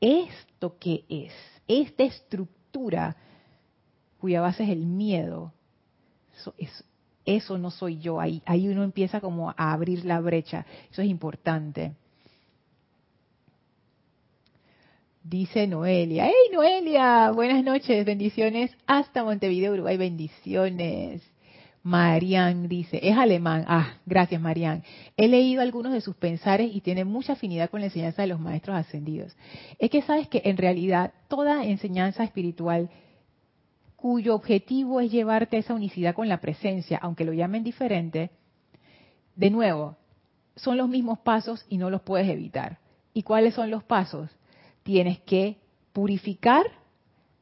[0.00, 1.32] esto que es,
[1.66, 3.16] esta estructura
[4.18, 5.52] cuya base es el miedo,
[6.56, 6.84] eso,
[7.26, 11.08] eso no soy yo, ahí, ahí uno empieza como a abrir la brecha, eso es
[11.08, 11.92] importante.
[15.28, 17.32] Dice Noelia, ¡Hey Noelia!
[17.32, 21.20] Buenas noches, bendiciones hasta Montevideo, Uruguay, bendiciones.
[21.82, 23.66] Marian dice, es alemán.
[23.68, 24.82] Ah, gracias Marian.
[25.18, 28.40] He leído algunos de sus pensares y tiene mucha afinidad con la enseñanza de los
[28.40, 29.36] maestros ascendidos.
[29.78, 32.88] Es que sabes que en realidad toda enseñanza espiritual
[33.96, 38.30] cuyo objetivo es llevarte a esa unicidad con la presencia, aunque lo llamen diferente,
[39.36, 39.94] de nuevo,
[40.56, 42.78] son los mismos pasos y no los puedes evitar.
[43.12, 44.30] ¿Y cuáles son los pasos?
[44.88, 45.58] Tienes que
[45.92, 46.64] purificar,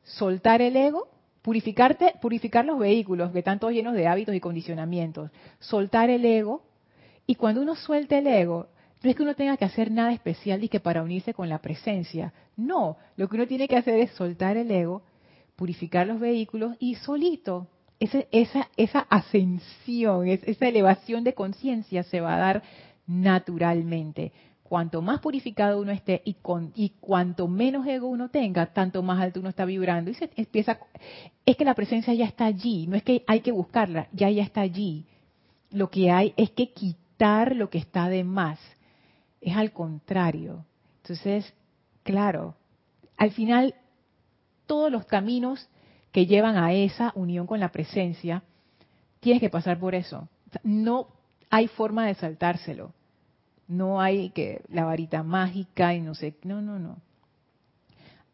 [0.03, 1.07] soltar el ego,
[1.43, 5.31] purificarte, purificar los vehículos que están todos llenos de hábitos y condicionamientos,
[5.61, 6.65] soltar el ego,
[7.25, 8.67] y cuando uno suelta el ego,
[9.01, 11.61] no es que uno tenga que hacer nada especial y que para unirse con la
[11.61, 12.33] presencia.
[12.57, 15.03] No, lo que uno tiene que hacer es soltar el ego,
[15.55, 17.69] purificar los vehículos y solito
[18.01, 22.63] esa, esa ascensión, esa elevación de conciencia se va a dar
[23.07, 24.33] naturalmente.
[24.69, 29.21] Cuanto más purificado uno esté y, con, y cuanto menos ego uno tenga, tanto más
[29.21, 30.11] alto uno está vibrando.
[30.11, 30.79] Y se empieza,
[31.45, 34.43] es que la presencia ya está allí, no es que hay que buscarla, ya ya
[34.43, 35.07] está allí.
[35.71, 38.59] Lo que hay es que quitar lo que está de más.
[39.41, 40.65] Es al contrario.
[41.03, 41.53] Entonces,
[42.03, 42.57] claro,
[43.17, 43.75] al final
[44.67, 45.69] todos los caminos
[46.11, 48.43] que llevan a esa unión con la presencia,
[49.21, 50.29] tienes que pasar por eso.
[50.65, 51.09] No
[51.51, 52.93] hay forma de saltárselo.
[53.69, 56.99] No hay que la varita mágica y no sé, no, no, no.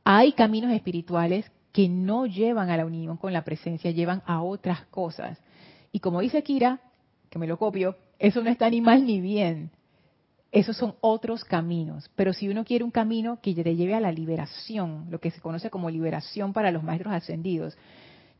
[0.04, 4.84] Hay caminos espirituales que no llevan a la unión con la presencia, llevan a otras
[4.86, 5.38] cosas.
[5.90, 6.80] Y como dice Kira,
[7.30, 9.70] que me lo copio, eso no está ni mal ni bien.
[10.50, 12.10] Esos son otros caminos.
[12.14, 15.40] Pero si uno quiere un camino que te lleve a la liberación, lo que se
[15.40, 17.76] conoce como liberación para los maestros ascendidos,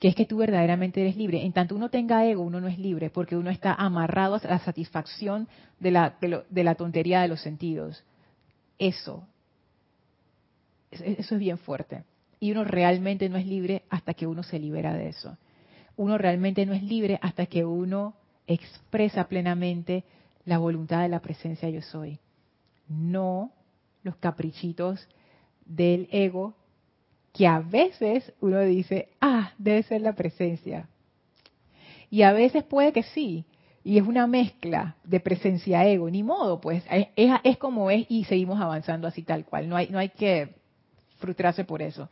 [0.02, 1.44] que es que tú verdaderamente eres libre.
[1.44, 4.58] En tanto uno tenga ego, uno no es libre, porque uno está amarrado a la
[4.58, 5.46] satisfacción
[5.78, 8.02] de la, de, la tontería de los sentidos.
[8.80, 9.24] Eso,
[10.90, 12.02] eso es bien fuerte.
[12.40, 15.38] Y uno realmente no es libre hasta que uno se libera de eso.
[15.96, 18.14] Uno realmente no es libre hasta que uno
[18.48, 20.02] expresa plenamente
[20.44, 22.18] la voluntad de la presencia yo soy.
[22.88, 23.52] No
[24.02, 25.06] los caprichitos
[25.64, 26.56] del ego
[27.32, 30.88] que a veces uno dice, ah, debe ser la presencia.
[32.10, 33.46] Y a veces puede que sí,
[33.84, 37.08] y es una mezcla de presencia ego, ni modo, pues es,
[37.42, 40.54] es, como es y seguimos avanzando así tal cual, no hay, no hay que
[41.18, 42.08] frustrarse por eso.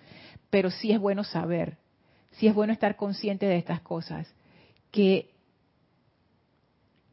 [0.48, 1.76] Pero sí es bueno saber,
[2.32, 4.26] sí es bueno estar consciente de estas cosas,
[4.90, 5.30] que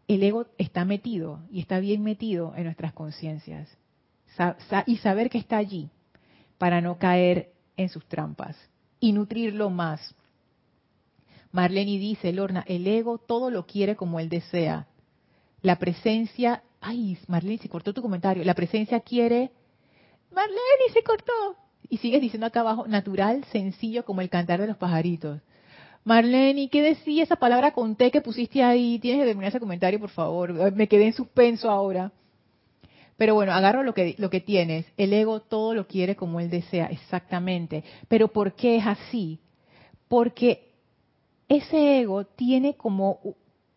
[0.07, 3.69] el ego está metido y está bien metido en nuestras conciencias.
[4.85, 5.89] Y saber que está allí
[6.57, 8.57] para no caer en sus trampas
[8.99, 10.15] y nutrirlo más.
[11.51, 14.87] Marlene dice, Lorna, el ego todo lo quiere como él desea.
[15.61, 19.51] La presencia, ay, Marlene se cortó tu comentario, la presencia quiere,
[20.31, 21.55] Marlene se cortó.
[21.89, 25.39] Y sigues diciendo acá abajo, natural, sencillo como el cantar de los pajaritos.
[26.03, 28.99] Marlene, ¿qué decía esa palabra con T que pusiste ahí?
[28.99, 30.71] Tienes que terminar ese comentario, por favor.
[30.73, 32.11] Me quedé en suspenso ahora.
[33.17, 34.85] Pero bueno, agarro lo que, lo que tienes.
[34.95, 37.83] El ego todo lo quiere como él desea, exactamente.
[38.07, 39.39] Pero ¿por qué es así?
[40.07, 40.71] Porque
[41.49, 43.19] ese ego tiene como,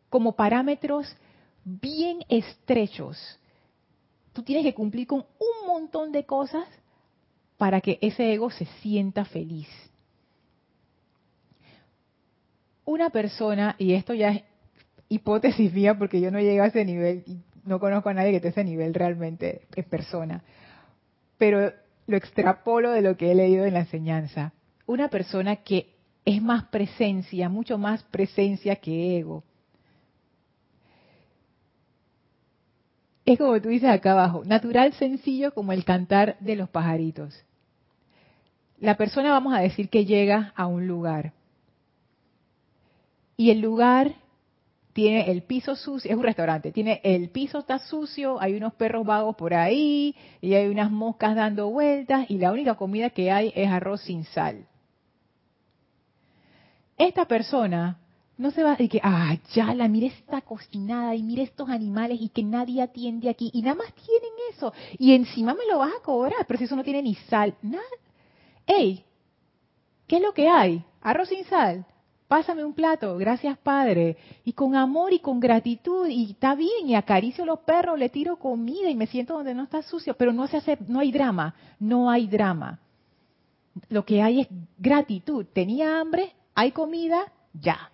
[0.09, 1.17] como parámetros
[1.65, 3.19] bien estrechos.
[4.33, 6.67] Tú tienes que cumplir con un montón de cosas
[7.57, 9.69] para que ese ego se sienta feliz
[12.91, 14.43] una persona, y esto ya es
[15.09, 17.25] hipótesis mía porque yo no llego a ese nivel
[17.71, 20.43] no conozco a nadie que esté a ese nivel realmente en persona,
[21.39, 21.73] pero
[22.09, 24.53] lo extrapolo de lo que he leído en la enseñanza.
[24.87, 29.45] Una persona que es más presencia, mucho más presencia que ego.
[33.25, 37.45] Es como tú dices acá abajo, natural, sencillo como el cantar de los pajaritos.
[38.81, 41.35] La persona, vamos a decir que llega a un lugar
[43.37, 44.17] y el lugar
[44.93, 49.07] tiene el piso sucio, es un restaurante, tiene el piso está sucio, hay unos perros
[49.07, 53.53] vagos por ahí y hay unas moscas dando vueltas y la única comida que hay
[53.55, 54.67] es arroz sin sal.
[56.99, 57.99] Esta persona
[58.37, 61.69] no se va a decir que, ah, ya la mire esta cocinada y mire estos
[61.69, 65.79] animales y que nadie atiende aquí y nada más tienen eso y encima me lo
[65.79, 67.85] vas a cobrar, pero si eso no tiene ni sal, nada.
[68.67, 69.05] Ey,
[70.07, 70.85] ¿qué es lo que hay?
[71.01, 71.87] Arroz sin sal
[72.31, 76.95] pásame un plato, gracias Padre, y con amor y con gratitud, y está bien, y
[76.95, 80.33] acaricio a los perros, le tiro comida y me siento donde no está sucio, pero
[80.33, 82.79] no se hace, no hay drama, no hay drama.
[83.89, 85.45] Lo que hay es gratitud.
[85.53, 87.91] Tenía hambre, hay comida, ya.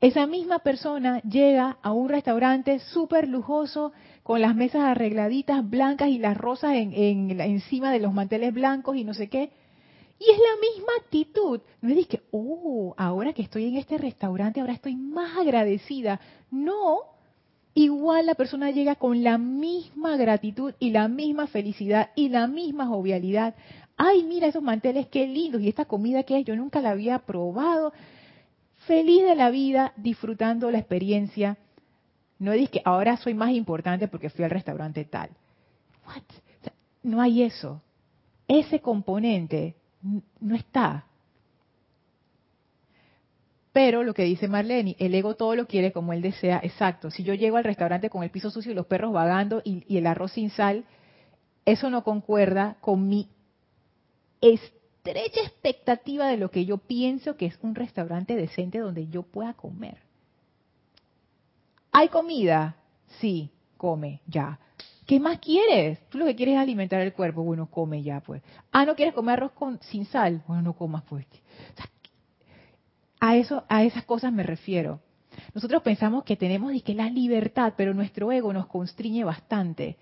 [0.00, 3.92] Esa misma persona llega a un restaurante súper lujoso,
[4.24, 9.04] con las mesas arregladitas blancas y las rosas en, encima de los manteles blancos y
[9.04, 9.52] no sé qué,
[10.18, 11.60] Y es la misma actitud.
[11.80, 16.20] No es que, oh, ahora que estoy en este restaurante, ahora estoy más agradecida.
[16.50, 17.00] No,
[17.74, 22.86] igual la persona llega con la misma gratitud y la misma felicidad y la misma
[22.86, 23.54] jovialidad.
[23.96, 25.60] Ay, mira esos manteles, qué lindos.
[25.62, 27.92] Y esta comida que es, yo nunca la había probado.
[28.86, 31.58] Feliz de la vida, disfrutando la experiencia.
[32.38, 35.30] No es que ahora soy más importante porque fui al restaurante tal.
[36.06, 36.22] What?
[37.04, 37.80] no hay eso.
[38.48, 39.76] Ese componente
[40.40, 41.06] no está.
[43.72, 47.10] Pero lo que dice Marlene, el ego todo lo quiere como él desea, exacto.
[47.10, 49.96] Si yo llego al restaurante con el piso sucio y los perros vagando y, y
[49.98, 50.84] el arroz sin sal,
[51.64, 53.28] eso no concuerda con mi
[54.40, 59.54] estrecha expectativa de lo que yo pienso que es un restaurante decente donde yo pueda
[59.54, 59.98] comer.
[61.90, 62.76] ¿Hay comida?
[63.20, 64.58] Sí, come, ya.
[65.06, 65.98] ¿Qué más quieres?
[66.08, 67.42] Tú lo que quieres es alimentar el cuerpo.
[67.42, 68.42] Bueno, come ya, pues.
[68.72, 70.42] Ah, ¿no quieres comer arroz con, sin sal?
[70.46, 71.26] Bueno, no comas, pues.
[73.20, 75.00] a, eso, a esas cosas me refiero.
[75.54, 79.96] Nosotros pensamos que tenemos que la libertad, pero nuestro ego nos constriñe bastante.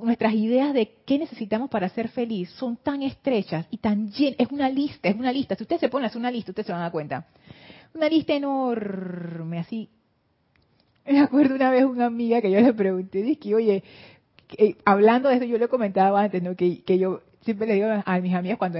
[0.00, 4.36] Nuestras ideas de qué necesitamos para ser feliz son tan estrechas y tan llenas.
[4.38, 5.54] Es una lista, es una lista.
[5.54, 7.26] Si ustedes se ponen a hacer una lista, ustedes se van a dar cuenta.
[7.94, 9.88] Una lista enorme, así,
[11.12, 13.82] me acuerdo una vez una amiga que yo le pregunté, dije, oye,
[14.56, 16.54] eh, hablando de eso, yo le comentaba antes, ¿no?
[16.56, 18.78] Que, que yo siempre le digo a mis amigas cuando,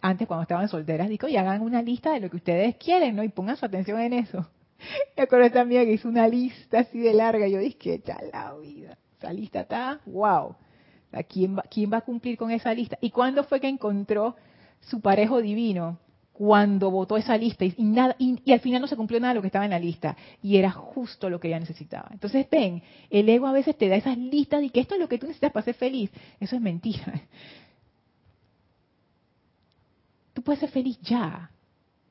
[0.00, 3.22] antes cuando estaban solteras, digo, oye, hagan una lista de lo que ustedes quieren, ¿no?
[3.22, 4.48] Y pongan su atención en eso.
[5.16, 8.54] Me acuerdo esta amiga que hizo una lista así de larga, yo dije, ya la
[8.54, 10.56] vida, esa lista está, wow.
[11.28, 12.98] ¿Quién va, ¿Quién va a cumplir con esa lista?
[13.00, 14.36] ¿Y cuándo fue que encontró
[14.80, 15.98] su parejo divino?
[16.36, 19.40] Cuando votó esa lista y, nada, y, al final no se cumplió nada de lo
[19.40, 22.10] que estaba en la lista y era justo lo que ella necesitaba.
[22.12, 25.08] Entonces ven, el ego a veces te da esas listas y que esto es lo
[25.08, 26.10] que tú necesitas para ser feliz.
[26.38, 27.22] Eso es mentira.
[30.34, 31.50] Tú puedes ser feliz ya,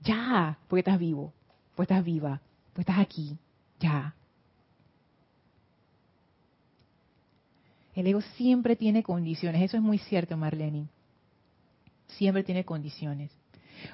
[0.01, 1.31] ya, porque estás vivo,
[1.75, 2.41] porque estás viva,
[2.73, 3.37] porque estás aquí,
[3.79, 4.15] ya.
[7.93, 10.87] El ego siempre tiene condiciones, eso es muy cierto, Marlene.
[12.07, 13.29] Siempre tiene condiciones.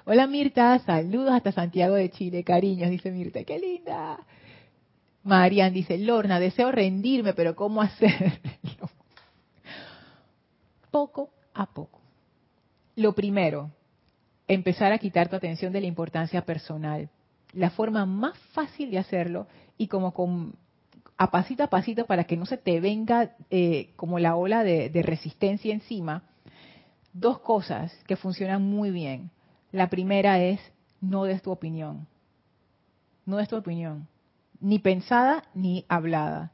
[0.05, 4.19] Hola Mirta, saludos hasta Santiago de Chile, cariños, dice Mirta, qué linda.
[5.23, 8.89] Marian dice, Lorna, deseo rendirme, pero ¿cómo hacerlo?
[10.91, 12.01] Poco a poco.
[12.95, 13.71] Lo primero,
[14.47, 17.09] empezar a quitar tu atención de la importancia personal.
[17.53, 20.55] La forma más fácil de hacerlo y como con,
[21.17, 25.01] a pasito a pasito para que no se te venga eh, como la ola de
[25.03, 26.23] resistencia encima,
[27.13, 29.31] dos cosas que funcionan muy bien.
[29.71, 30.59] La primera es,
[30.99, 32.07] no des tu opinión.
[33.25, 34.07] No des tu opinión.
[34.59, 36.51] Ni pensada ni hablada.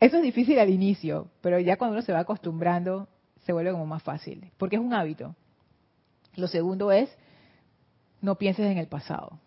[0.00, 3.08] Eso es difícil al inicio, pero ya cuando uno se va acostumbrando,
[3.44, 5.34] se vuelve como más fácil, porque es un hábito.
[6.36, 7.10] Lo segundo es,
[8.20, 9.38] no pienses en el pasado.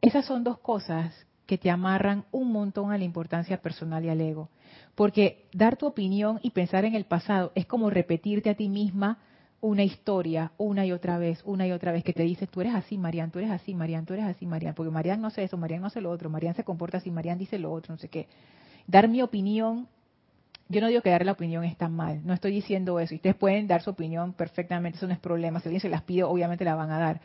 [0.00, 1.14] Esas son dos cosas
[1.46, 4.48] que te amarran un montón a la importancia personal y al ego.
[4.94, 9.18] Porque dar tu opinión y pensar en el pasado es como repetirte a ti misma
[9.62, 12.74] una historia una y otra vez, una y otra vez, que te dice, tú eres
[12.74, 15.56] así, Marian, tú eres así, Marian, tú eres así, Marian, porque Marian no hace eso,
[15.56, 18.08] Marian no hace lo otro, Marian se comporta así, Marian dice lo otro, no sé
[18.08, 18.26] qué.
[18.88, 19.86] Dar mi opinión,
[20.68, 23.36] yo no digo que dar la opinión está mal, no estoy diciendo eso, y ustedes
[23.36, 26.64] pueden dar su opinión perfectamente, eso no es problema, si alguien se las pide, obviamente
[26.64, 27.20] la van a dar.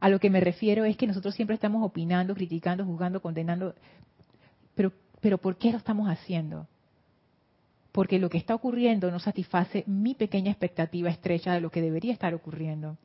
[0.00, 3.76] A lo que me refiero es que nosotros siempre estamos opinando, criticando, juzgando, condenando,
[4.74, 6.66] pero, pero ¿por qué lo estamos haciendo?
[7.96, 12.12] Porque lo que está ocurriendo no satisface mi pequeña expectativa estrecha de lo que debería
[12.12, 12.98] estar ocurriendo.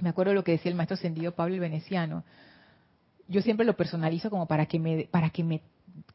[0.00, 2.24] Me acuerdo lo que decía el maestro ascendido Pablo el Veneciano.
[3.28, 5.60] Yo siempre lo personalizo como para que me, para que me,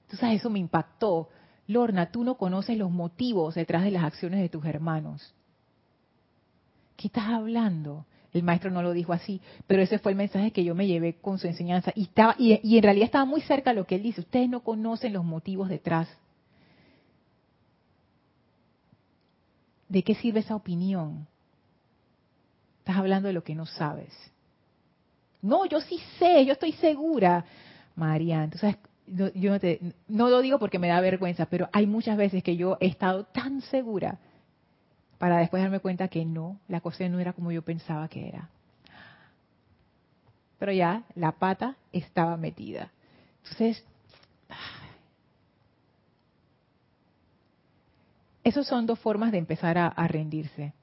[0.09, 1.29] tú sabes, eso me impactó.
[1.67, 5.31] Lorna, tú no conoces los motivos detrás de las acciones de tus hermanos.
[6.97, 8.07] ¿Qué estás hablando?
[8.33, 11.17] El maestro no lo dijo así, pero ese fue el mensaje que yo me llevé
[11.21, 11.91] con su enseñanza.
[11.93, 14.21] Y, estaba, y, y en realidad estaba muy cerca de lo que él dice.
[14.21, 16.07] Ustedes no conocen los motivos detrás
[19.93, 21.27] ¿De qué sirve esa opinión?
[22.79, 24.11] Estás hablando de lo que no sabes.
[25.39, 27.45] No, yo sí sé, yo estoy segura.
[27.95, 28.75] María, entonces
[29.05, 29.59] yo no,
[30.07, 33.25] no lo digo porque me da vergüenza, pero hay muchas veces que yo he estado
[33.25, 34.17] tan segura
[35.19, 38.49] para después darme cuenta que no, la cosa no era como yo pensaba que era.
[40.57, 42.89] Pero ya la pata estaba metida.
[43.43, 43.85] Entonces,
[48.43, 50.73] Esas son dos formas de empezar a, rendirse.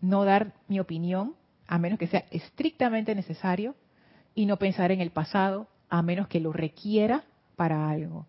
[0.00, 1.34] No dar mi opinión,
[1.66, 3.76] a menos que sea estrictamente necesario,
[4.34, 7.24] y no pensar en el pasado, a menos que lo requiera
[7.56, 8.26] para algo.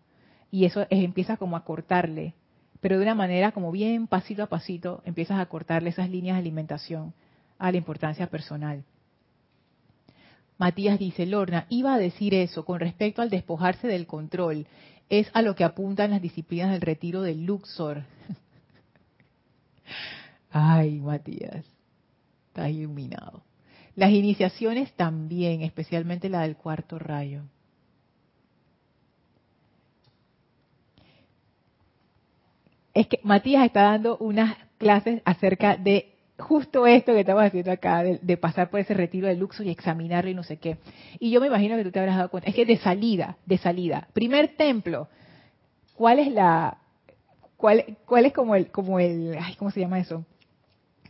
[0.50, 2.34] Y eso empieza como a cortarle
[2.82, 6.40] pero de una manera como bien pasito a pasito empiezas a cortarle esas líneas de
[6.40, 7.14] alimentación
[7.56, 8.82] a la importancia personal.
[10.58, 14.66] Matías dice, Lorna, iba a decir eso con respecto al despojarse del control.
[15.08, 18.02] Es a lo que apuntan las disciplinas del retiro del Luxor.
[20.52, 21.64] Ay, Matías,
[22.48, 23.42] estás iluminado.
[23.96, 27.42] Las iniciaciones también, especialmente la del cuarto rayo.
[32.94, 38.02] Es que Matías está dando unas clases acerca de justo esto que estamos haciendo acá,
[38.02, 40.76] de, pasar por ese retiro de luxo y examinarlo y no sé qué.
[41.18, 42.50] Y yo me imagino que tú te habrás dado cuenta.
[42.50, 44.08] Es que de salida, de salida.
[44.12, 45.08] Primer templo.
[45.94, 46.78] ¿Cuál es la,
[47.56, 50.24] cuál, cuál es como el, como el, ay, ¿cómo se llama eso?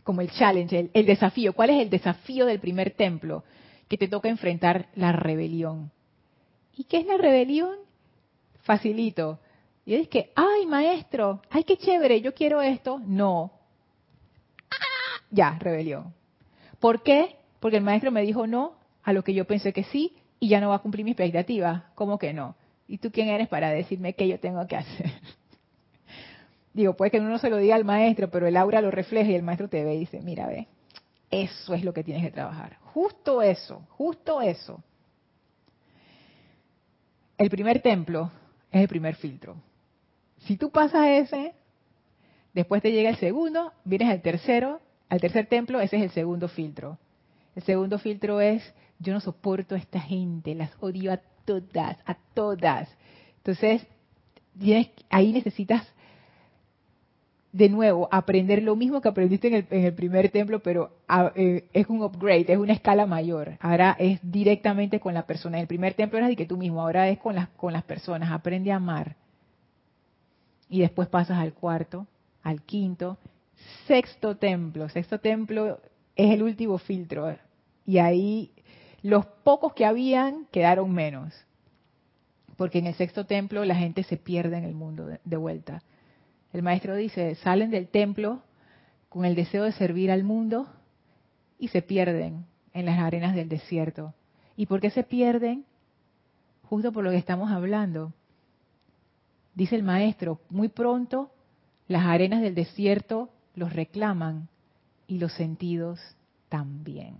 [0.03, 1.53] Como el challenge, el, desafío.
[1.53, 3.43] ¿Cuál es el desafío del primer templo?
[3.87, 5.91] Que te toca enfrentar la rebelión.
[6.75, 7.77] ¿Y qué es la rebelión?
[8.63, 9.39] Facilito.
[9.85, 12.99] Y es que, ay, maestro, ay, qué chévere, yo quiero esto.
[13.05, 13.51] No,
[15.33, 16.13] ya, rebelión.
[16.79, 17.37] ¿Por qué?
[17.59, 20.61] Porque el maestro me dijo no a lo que yo pensé que sí y ya
[20.61, 21.91] no va a cumplir mi expectativa.
[21.95, 22.55] ¿Cómo que no?
[22.87, 25.11] ¿Y tú quién eres para decirme qué yo tengo que hacer?
[26.73, 29.29] Digo, puede que uno no se lo diga al maestro, pero el aura lo refleja
[29.29, 30.67] y el maestro te ve y dice, mira, ve,
[31.29, 32.77] eso es lo que tienes que trabajar.
[32.93, 34.81] Justo eso, justo eso.
[37.37, 38.31] El primer templo
[38.71, 39.55] es el primer filtro.
[40.39, 41.53] Si tú pasas ese,
[42.53, 44.79] después te llega el segundo, vienes al tercero
[45.13, 46.97] al tercer templo, ese es el segundo filtro.
[47.55, 48.63] El segundo filtro es,
[48.97, 52.89] yo no soporto a esta gente, las odio a todas, a todas.
[53.37, 53.85] Entonces,
[55.11, 55.85] ahí necesitas
[57.53, 60.91] de nuevo aprender lo mismo que aprendiste en el, primer templo, pero
[61.35, 63.57] eh, es un upgrade, es una escala mayor.
[63.59, 65.57] Ahora es directamente con la persona.
[65.57, 67.83] En el primer templo era de que tú mismo, ahora es con las, con las
[67.83, 68.31] personas.
[68.31, 69.15] Aprende a amar.
[70.67, 72.07] Y después pasas al cuarto,
[72.41, 73.19] al quinto,
[73.85, 74.89] sexto templo.
[74.89, 75.79] Sexto templo
[76.15, 77.37] es el último filtro.
[77.85, 78.51] Y ahí
[79.03, 81.33] los pocos que habían quedaron menos.
[82.57, 85.83] Porque en el sexto templo la gente se pierde en el mundo de, vuelta.
[86.53, 88.43] El maestro dice, salen del templo
[89.09, 90.67] con el deseo de servir al mundo
[91.59, 94.13] y se pierden en las arenas del desierto.
[94.55, 95.65] ¿Y por qué se pierden?
[96.63, 98.13] Justo por lo que estamos hablando.
[99.55, 101.31] Dice el maestro, muy pronto
[101.87, 104.47] las arenas del desierto los reclaman
[105.07, 105.99] y los sentidos
[106.49, 107.15] también.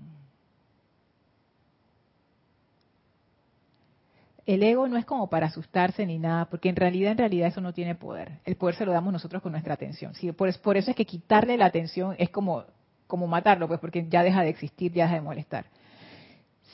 [4.46, 7.62] El ego no es como para asustarse ni nada, porque en realidad, en realidad eso
[7.62, 8.40] no tiene poder.
[8.44, 10.14] El poder se lo damos nosotros con nuestra atención.
[10.36, 12.66] por, eso es que quitarle la atención es como,
[13.08, 15.66] como matarlo, pues porque ya deja de existir, ya deja de molestar.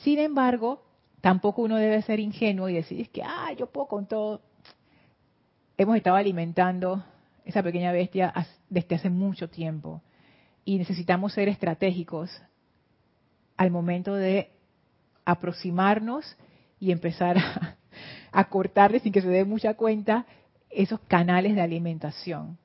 [0.02, 0.82] Sin embargo,
[1.20, 4.40] tampoco uno debe ser ingenuo y decir, es que, ah, yo puedo con todo.
[5.78, 7.04] Hemos estado alimentando
[7.44, 8.32] esa pequeña bestia
[8.68, 10.02] desde hace mucho tiempo.
[10.64, 12.30] Y necesitamos ser estratégicos
[13.56, 14.50] al momento de
[15.24, 16.36] aproximarnos
[16.80, 17.36] y empezar
[18.32, 20.26] a, cortarle sin que se dé mucha cuenta
[20.70, 22.58] esos canales de alimentación.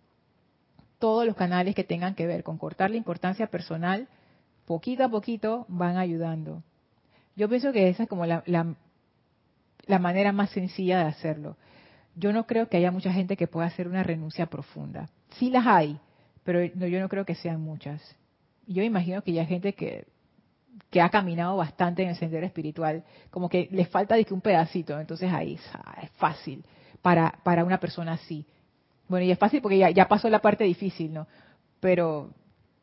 [0.97, 4.07] Todos los canales que tengan que ver con cortar la importancia personal,
[4.66, 6.63] poquito a poquito van ayudando.
[7.36, 11.57] Yo pienso que esa es como la, la manera más sencilla de hacerlo
[12.16, 15.09] yo no creo que haya mucha gente que pueda hacer una renuncia profunda.
[15.38, 15.99] Sí las hay,
[16.43, 18.01] pero yo no creo que sean muchas.
[18.68, 20.05] Yo imagino que ya hay gente que,
[20.89, 25.32] que ha caminado bastante en el sendero espiritual, como que les falta un pedacito, entonces
[25.32, 25.55] ahí
[26.01, 26.63] es fácil
[27.01, 28.45] para, para una persona así.
[29.07, 31.28] Bueno, y es fácil porque ya, ya pasó la parte difícil, ¿no?
[31.80, 32.32] Pero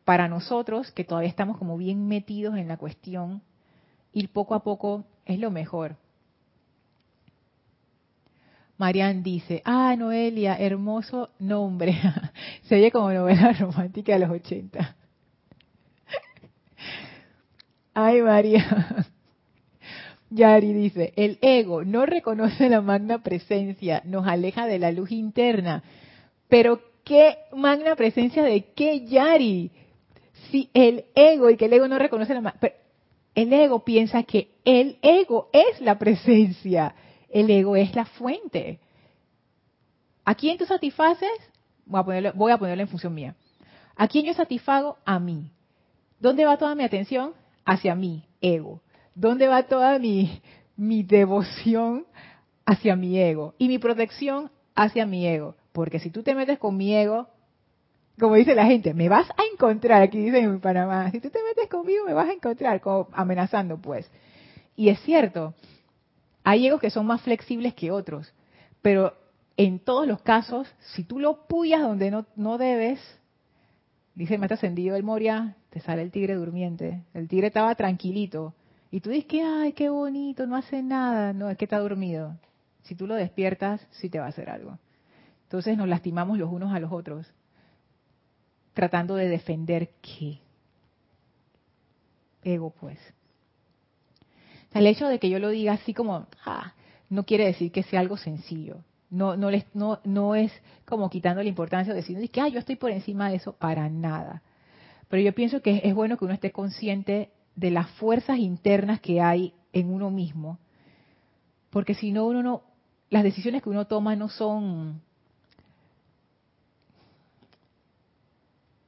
[0.05, 3.43] para nosotros, que todavía estamos como bien metidos en la cuestión,
[4.13, 5.97] ir poco a poco es lo mejor.
[8.79, 12.01] Marian dice, ah, Noelia, hermoso nombre.
[12.63, 14.97] Se oye como novela romántica de los 80.
[17.95, 19.07] Ay, María.
[20.31, 25.83] Yari dice, el ego no reconoce la magna presencia, nos aleja de la luz interna.
[26.49, 29.71] Pero, ¿qué magna presencia de qué, Yari?
[30.51, 32.61] Si el ego y que el ego no reconoce la magna...
[33.35, 36.95] El ego piensa que el ego es la presencia
[37.33, 38.79] el ego es la fuente.
[40.25, 41.31] ¿A quién tú satisfaces?
[41.87, 43.35] Voy a, ponerlo, voy a ponerlo en función mía.
[43.97, 44.99] ¿A quién yo satisfago?
[45.05, 45.51] A mí.
[46.21, 47.33] ¿Dónde va toda mi atención?
[47.65, 48.81] Hacia mí, ego.
[49.15, 50.41] ¿Dónde va toda mi,
[50.77, 52.07] mi devoción?
[52.65, 53.55] Hacia mi ego.
[53.59, 55.57] Y mi protección hacia mi ego.
[55.73, 57.29] Porque si tú te metes con mi ego,
[58.19, 61.43] como dice la gente, me vas a encontrar, aquí dicen en Panamá, si tú te
[61.43, 64.11] metes conmigo me vas a encontrar, como amenazando pues.
[64.77, 65.55] Y es cierto,
[66.45, 68.33] hay egos que son más flexibles que otros,
[68.81, 69.15] pero
[69.57, 73.01] en todos los casos, si tú lo puyas donde no, no debes,
[74.15, 77.03] dice el maestro ascendido del Moria, te sale el tigre durmiente.
[77.15, 78.55] El tigre estaba tranquilito.
[78.91, 81.33] Y tú dices que, ay, qué bonito, no hace nada.
[81.33, 82.37] No, es que está dormido.
[82.83, 84.79] Si tú lo despiertas, sí te va a hacer algo.
[85.45, 87.27] Entonces nos lastimamos los unos a los otros,
[88.75, 90.41] tratando de defender qué.
[92.43, 92.99] Ego, pues.
[94.73, 96.73] El hecho de que yo lo diga así como, ah,
[97.11, 98.79] no quiere decir que sea algo sencillo.
[99.13, 100.51] No, no, les, no, no es
[100.87, 103.91] como quitando la importancia de decir que ah, yo estoy por encima de eso, para
[103.91, 104.43] nada.
[105.09, 109.21] Pero yo pienso que es bueno que uno esté consciente de las fuerzas internas que
[109.21, 110.59] hay en uno mismo,
[111.69, 112.63] porque si no, uno no,
[113.11, 115.03] las decisiones que uno toma no son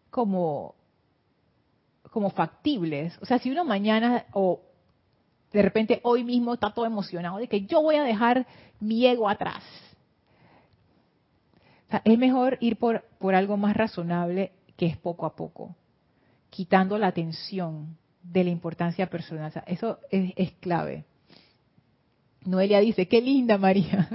[0.08, 0.74] como,
[2.10, 3.18] como factibles.
[3.20, 4.62] O sea, si uno mañana o
[5.52, 8.46] de repente hoy mismo está todo emocionado de que yo voy a dejar
[8.80, 9.62] mi ego atrás,
[12.04, 15.76] es mejor ir por, por algo más razonable que es poco a poco,
[16.50, 19.52] quitando la atención de la importancia personal.
[19.66, 21.04] eso es, clave.
[22.44, 24.08] Noelia dice, qué linda María.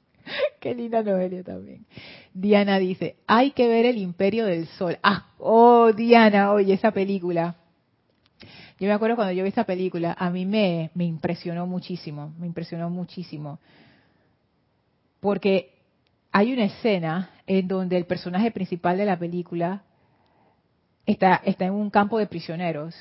[0.60, 1.86] qué linda Noelia también.
[2.32, 4.98] Diana dice, hay que ver el imperio del sol.
[5.02, 7.56] Ah, oh Diana, oye, esa película.
[8.78, 12.46] Yo me acuerdo cuando yo vi esa película, a mí me, me impresionó muchísimo, me
[12.46, 13.58] impresionó muchísimo.
[15.20, 15.75] Porque
[16.32, 19.82] hay una escena en donde el personaje principal de la película
[21.06, 22.94] está, en un campo de prisioneros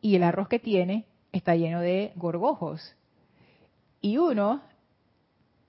[0.00, 2.94] y el arroz que tiene está lleno de gorgojos.
[4.00, 4.60] Y uno,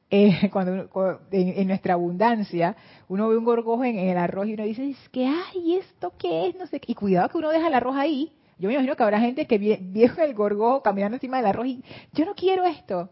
[0.10, 0.90] eh, cuando,
[1.32, 2.76] en, nuestra abundancia,
[3.08, 5.76] uno ve un gorgojo en, el arroz y uno dice, ¿qué hay?
[5.76, 6.56] ¿Esto qué es?
[6.56, 8.34] No sé Y cuidado que uno deja el arroz ahí.
[8.60, 11.84] Yo me imagino que habrá gente que viejo el gorgojo caminando encima del arroz y
[12.14, 13.10] yo no quiero esto.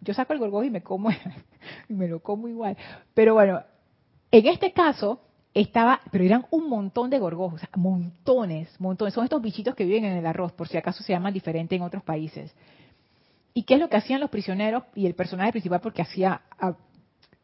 [0.00, 1.10] Yo saco el gorgojo y me como,
[1.88, 2.76] y me lo como igual.
[3.14, 3.62] Pero bueno,
[4.30, 5.20] en este caso
[5.54, 9.14] estaba, pero eran un montón de gorgojos, montones, montones.
[9.14, 11.82] Son estos bichitos que viven en el arroz, por si acaso se llaman diferente en
[11.82, 12.54] otros países.
[13.54, 15.80] ¿Y qué es lo que hacían los prisioneros y el personaje principal?
[15.80, 16.42] Porque hacía,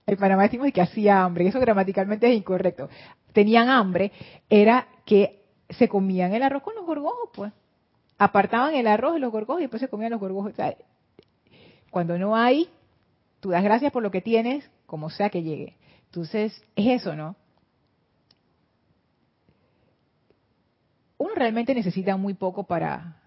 [0.07, 2.91] en Panamá decimos que hacía hambre, eso gramaticalmente es incorrecto.
[3.33, 4.13] Tenían hambre,
[4.51, 7.53] era que se comían el arroz con los gorgojos, pues.
[8.19, 10.53] Apartaban el arroz de los gorgojos y después se comían los gorgojos.
[11.93, 12.71] Cuando no hay,
[13.41, 15.77] tú das gracias por lo que tienes, como sea que llegue.
[16.07, 17.37] Entonces, es eso, ¿no?
[21.19, 23.19] Uno realmente necesita muy poco para,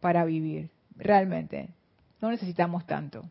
[0.00, 1.70] para vivir, realmente.
[2.20, 3.24] No necesitamos tanto.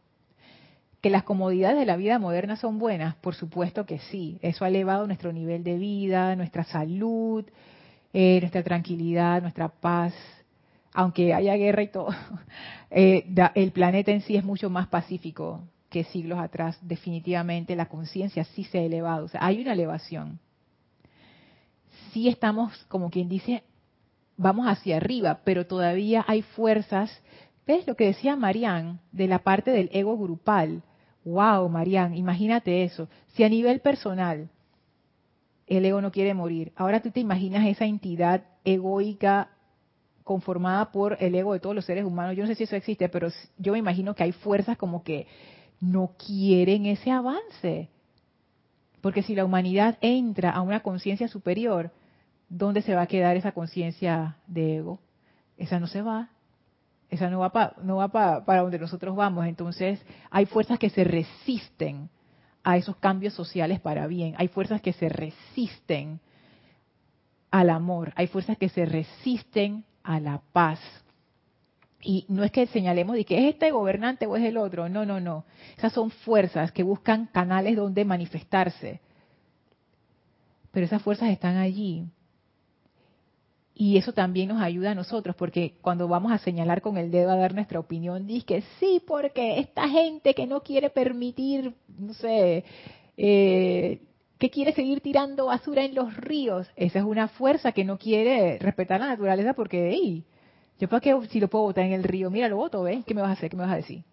[1.02, 4.40] Que las comodidades de la vida moderna son buenas, por supuesto que sí.
[4.42, 7.46] Eso ha elevado nuestro nivel de vida, nuestra salud,
[8.12, 10.16] eh, nuestra tranquilidad, nuestra paz,
[10.94, 12.10] aunque haya guerra y todo,
[12.92, 13.26] eh,
[13.56, 16.78] el planeta en sí es mucho más pacífico que siglos atrás.
[16.82, 20.40] Definitivamente la conciencia sí se ha elevado, o sea, hay una elevación.
[22.12, 23.64] Sí estamos, como quien dice,
[24.38, 27.12] vamos hacia arriba, pero todavía hay fuerzas.
[27.68, 30.82] ¿Ves lo que decía Marian de la parte del ego grupal?
[31.24, 33.10] Wow, Marian, imagínate eso.
[33.28, 34.50] Si a nivel personal
[35.68, 39.50] el ego no quiere morir, ahora tú te imaginas esa entidad egoica
[40.30, 42.38] conformada por el ego de todos los seres humanos.
[42.38, 45.26] Yo no sé si eso existe, pero yo me imagino que hay fuerzas como que
[45.82, 47.90] no quieren ese avance.
[49.02, 51.92] Porque si la humanidad entra a una conciencia superior,
[52.48, 55.00] ¿dónde se va a quedar esa conciencia de ego?
[55.58, 56.30] Esa no se va.
[57.10, 58.10] Esa no va, no va
[58.46, 59.48] para donde nosotros vamos.
[59.48, 60.00] Entonces,
[60.30, 62.08] hay fuerzas que se resisten
[62.64, 64.36] a esos cambios sociales para bien.
[64.38, 66.20] Hay fuerzas que se resisten
[67.50, 68.14] al amor.
[68.16, 70.80] Hay fuerzas que se resisten a la paz.
[72.02, 75.06] Y no es que señalemos de que es este gobernante o es el otro, no,
[75.06, 75.46] no, no.
[75.78, 79.02] Esas son fuerzas que buscan canales donde manifestarse.
[80.72, 82.06] Pero esas fuerzas están allí.
[83.76, 87.32] Y eso también nos ayuda a nosotros, porque cuando vamos a señalar con el dedo
[87.32, 92.14] a dar nuestra opinión, dice que sí, porque esta gente que no quiere permitir, no
[92.14, 92.66] sé,
[93.16, 94.02] eh,
[94.40, 96.68] que quiere seguir tirando basura en los ríos.
[96.78, 100.26] Esa es una fuerza que no quiere respetar la naturaleza porque, hey,
[100.80, 103.04] yo para qué si lo puedo botar en el río, mira, lo voto, ¿ves?
[103.06, 103.50] ¿Qué me vas a hacer?
[103.50, 104.04] ¿Qué me vas a decir?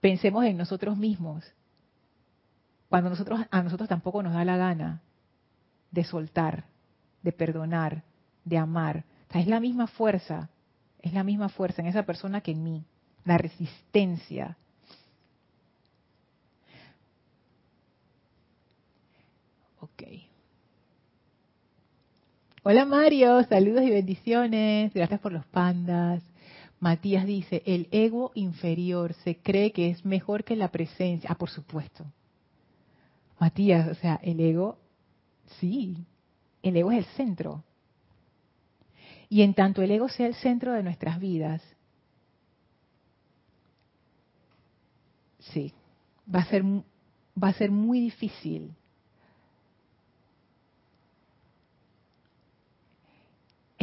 [0.00, 1.44] Pensemos en nosotros mismos.
[2.88, 5.02] Cuando nosotros a nosotros tampoco nos da la gana
[5.90, 6.66] de soltar,
[7.22, 8.04] de perdonar,
[8.44, 9.04] de amar.
[9.32, 10.50] es la misma fuerza,
[11.00, 12.84] es la misma fuerza en esa persona que en mí,
[13.24, 14.56] la resistencia,
[22.62, 24.92] Hola Mario, saludos y bendiciones.
[24.94, 26.22] Gracias por los pandas.
[26.80, 31.30] Matías dice, el ego inferior se cree que es mejor que la presencia.
[31.30, 32.04] Ah, por supuesto.
[33.38, 34.78] Matías, o sea, el ego,
[35.60, 35.96] sí,
[36.62, 37.62] el ego es el centro.
[39.28, 41.62] Y en tanto el ego sea el centro de nuestras vidas,
[45.38, 45.72] sí,
[46.32, 48.74] va a ser, va a ser muy difícil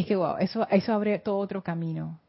[0.01, 2.19] es que wow, eso, eso abre todo otro camino.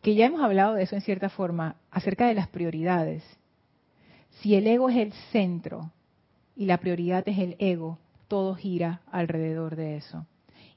[0.00, 3.22] Que ya hemos hablado de eso en cierta forma, acerca de las prioridades.
[4.40, 5.90] Si el ego es el centro
[6.56, 7.98] y la prioridad es el ego,
[8.28, 10.26] todo gira alrededor de eso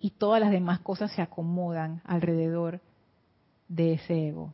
[0.05, 2.79] y todas las demás cosas se acomodan alrededor
[3.67, 4.53] de ese ego.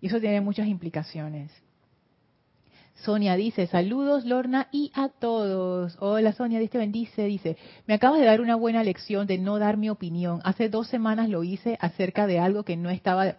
[0.00, 1.52] Y eso tiene muchas implicaciones.
[2.96, 5.96] Sonia dice, saludos Lorna y a todos.
[6.00, 7.24] Hola Sonia, Dios te bendice.
[7.24, 10.40] Dice, me acabas de dar una buena lección de no dar mi opinión.
[10.44, 13.36] Hace dos semanas lo hice acerca de algo que no estaba,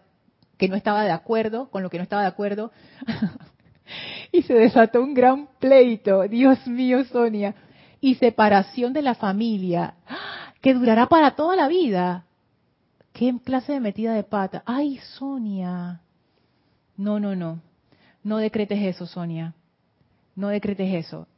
[0.58, 2.72] que no estaba de acuerdo, con lo que no estaba de acuerdo.
[4.32, 6.28] y se desató un gran pleito.
[6.28, 7.56] Dios mío, Sonia.
[8.00, 9.96] Y separación de la familia
[10.62, 12.26] que durará para toda la vida.
[13.12, 14.62] ¿Qué clase de metida de pata?
[14.68, 16.02] Ay, Sonia.
[16.96, 17.67] No, no, no.
[18.28, 19.54] No decretes eso, Sonia.
[20.36, 21.30] No decretes eso.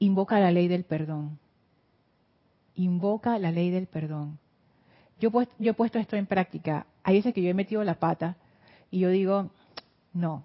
[0.00, 1.38] Invoca la ley del perdón.
[2.74, 4.40] Invoca la ley del perdón.
[5.20, 6.86] Yo, yo he puesto esto en práctica.
[7.04, 8.36] Hay veces que yo he metido la pata
[8.90, 9.50] y yo digo,
[10.12, 10.42] no.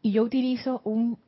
[0.00, 1.18] Y yo utilizo un,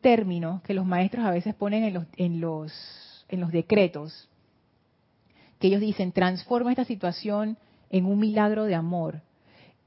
[0.00, 1.82] término que los maestros a veces ponen
[2.16, 4.28] en los en los decretos,
[5.58, 7.58] que ellos dicen, transforma esta situación
[7.90, 9.20] en un milagro de amor.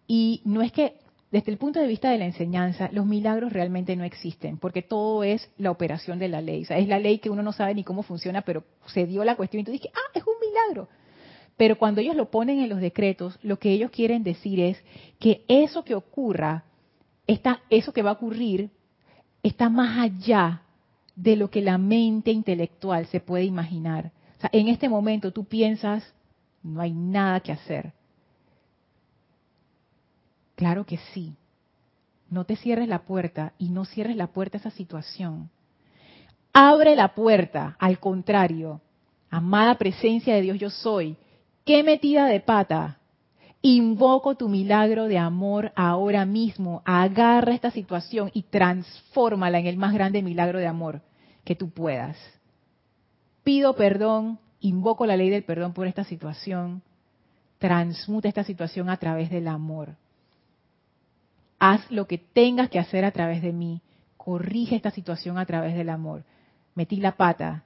[0.08, 1.00] Y no es que,
[1.32, 5.24] desde el punto de vista de la enseñanza, los milagros realmente no existen, porque todo
[5.24, 6.64] es la operación de la ley.
[6.64, 9.24] O sea, es la ley que uno no sabe ni cómo funciona, pero se dio
[9.24, 10.90] la cuestión y tú dices, ah, es un milagro.
[11.56, 14.82] Pero cuando ellos lo ponen en los decretos, lo que ellos quieren decir es
[15.20, 16.64] que eso que ocurra,
[17.28, 18.72] está, eso que va a ocurrir,
[19.44, 20.64] está más allá
[21.16, 24.14] de lo que la mente intelectual se puede imaginar.
[24.38, 26.04] O sea, en este momento tú piensas,
[26.64, 27.94] no hay nada que hacer.
[30.60, 31.38] Claro que sí.
[32.30, 35.50] No te cierres la puerta y no cierres la puerta a esa situación.
[36.52, 38.82] Abre la puerta, al contrario.
[39.30, 41.16] Amada presencia de Dios yo soy.
[41.64, 43.00] ¿Qué metida de pata?
[43.62, 46.82] Invoco tu milagro de amor ahora mismo.
[46.84, 51.02] Agarra esta situación y transfórmala en el más grande milagro de amor
[51.46, 52.18] que tú puedas.
[53.46, 56.82] Pido perdón, invoco la ley del perdón por esta situación,
[57.60, 59.96] transmuta esta situación a través del amor.
[61.60, 63.82] Haz lo que tengas que hacer a través de mí,
[64.18, 66.24] corrige esta situación a través del amor.
[66.74, 67.66] Metí la pata,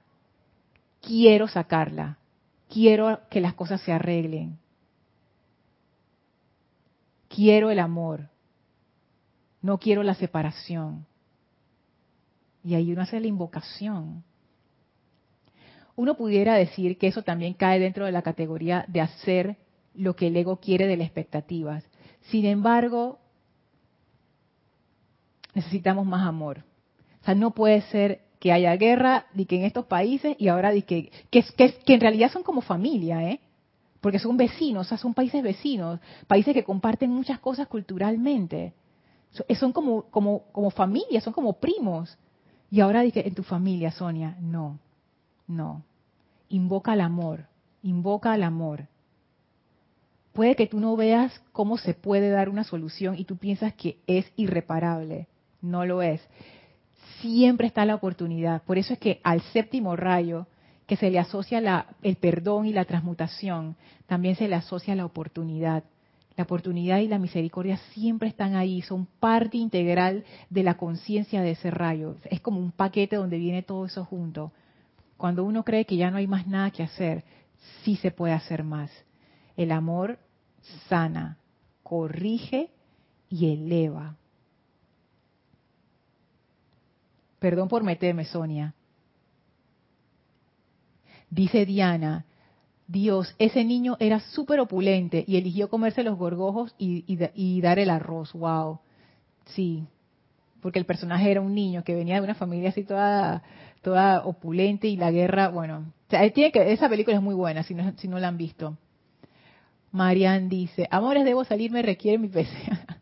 [1.00, 2.18] quiero sacarla,
[2.68, 4.58] quiero que las cosas se arreglen.
[7.28, 8.28] Quiero el amor,
[9.62, 11.06] no quiero la separación.
[12.64, 14.24] Y ahí uno hace la invocación.
[15.96, 19.56] Uno pudiera decir que eso también cae dentro de la categoría de hacer
[19.94, 21.84] lo que el ego quiere de las expectativas.
[22.30, 23.20] Sin embargo,
[25.54, 26.64] necesitamos más amor.
[27.22, 30.72] O sea, no puede ser que haya guerra ni que en estos países y ahora
[30.82, 31.42] que, que,
[31.86, 33.40] que en realidad son como familia, ¿eh?
[34.02, 38.74] Porque son vecinos, o sea, son países vecinos, países que comparten muchas cosas culturalmente.
[39.58, 42.18] Son como, como, como familia, son como primos.
[42.70, 44.78] Y ahora dije, en tu familia, Sonia, no,
[45.46, 45.82] no.
[46.50, 47.46] Invoca el amor,
[47.82, 48.88] invoca el amor.
[50.34, 54.00] Puede que tú no veas cómo se puede dar una solución y tú piensas que
[54.06, 55.28] es irreparable.
[55.64, 56.20] No lo es.
[57.22, 58.62] Siempre está la oportunidad.
[58.64, 60.46] Por eso es que al séptimo rayo,
[60.86, 65.06] que se le asocia la, el perdón y la transmutación, también se le asocia la
[65.06, 65.84] oportunidad.
[66.36, 71.52] La oportunidad y la misericordia siempre están ahí, son parte integral de la conciencia de
[71.52, 72.16] ese rayo.
[72.24, 74.52] Es como un paquete donde viene todo eso junto.
[75.16, 77.24] Cuando uno cree que ya no hay más nada que hacer,
[77.82, 78.90] sí se puede hacer más.
[79.56, 80.18] El amor
[80.88, 81.38] sana,
[81.82, 82.68] corrige
[83.30, 84.16] y eleva.
[87.44, 88.72] Perdón por meterme, Sonia.
[91.28, 92.24] Dice Diana,
[92.86, 98.32] Dios, ese niño era súper opulente y eligió comerse los gorgojos y, dar el arroz.
[98.32, 98.80] Wow.
[99.44, 99.86] Sí,
[100.62, 103.42] porque el personaje era un niño que venía de una familia así toda,
[103.82, 107.92] toda opulente y la guerra, bueno, tiene que, esa película es muy buena si no,
[107.98, 108.78] si no la han visto.
[109.92, 112.50] Marian dice, amores, debo salirme, requiere mi PC.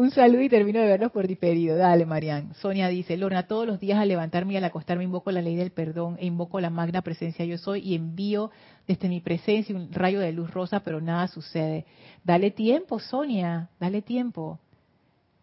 [0.00, 1.76] Un saludo y termino de verlos por diferido.
[1.76, 2.54] Dale, Marian.
[2.54, 5.72] Sonia dice, Lorna, todos los días al levantarme y al acostarme invoco la ley del
[5.72, 8.50] perdón e invoco la magna presencia yo soy y envío
[8.88, 11.84] desde mi presencia un rayo de luz rosa, pero nada sucede.
[12.24, 14.58] Dale tiempo, Sonia, dale tiempo.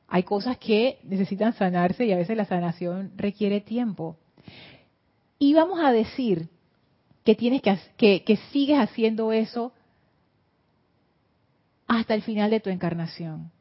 [0.08, 4.18] Hay cosas que necesitan sanarse y a veces la sanación requiere tiempo.
[5.38, 6.50] Y vamos a decir
[7.24, 9.72] que tienes que, que, que sigues haciendo eso
[11.86, 13.52] hasta el final de tu encarnación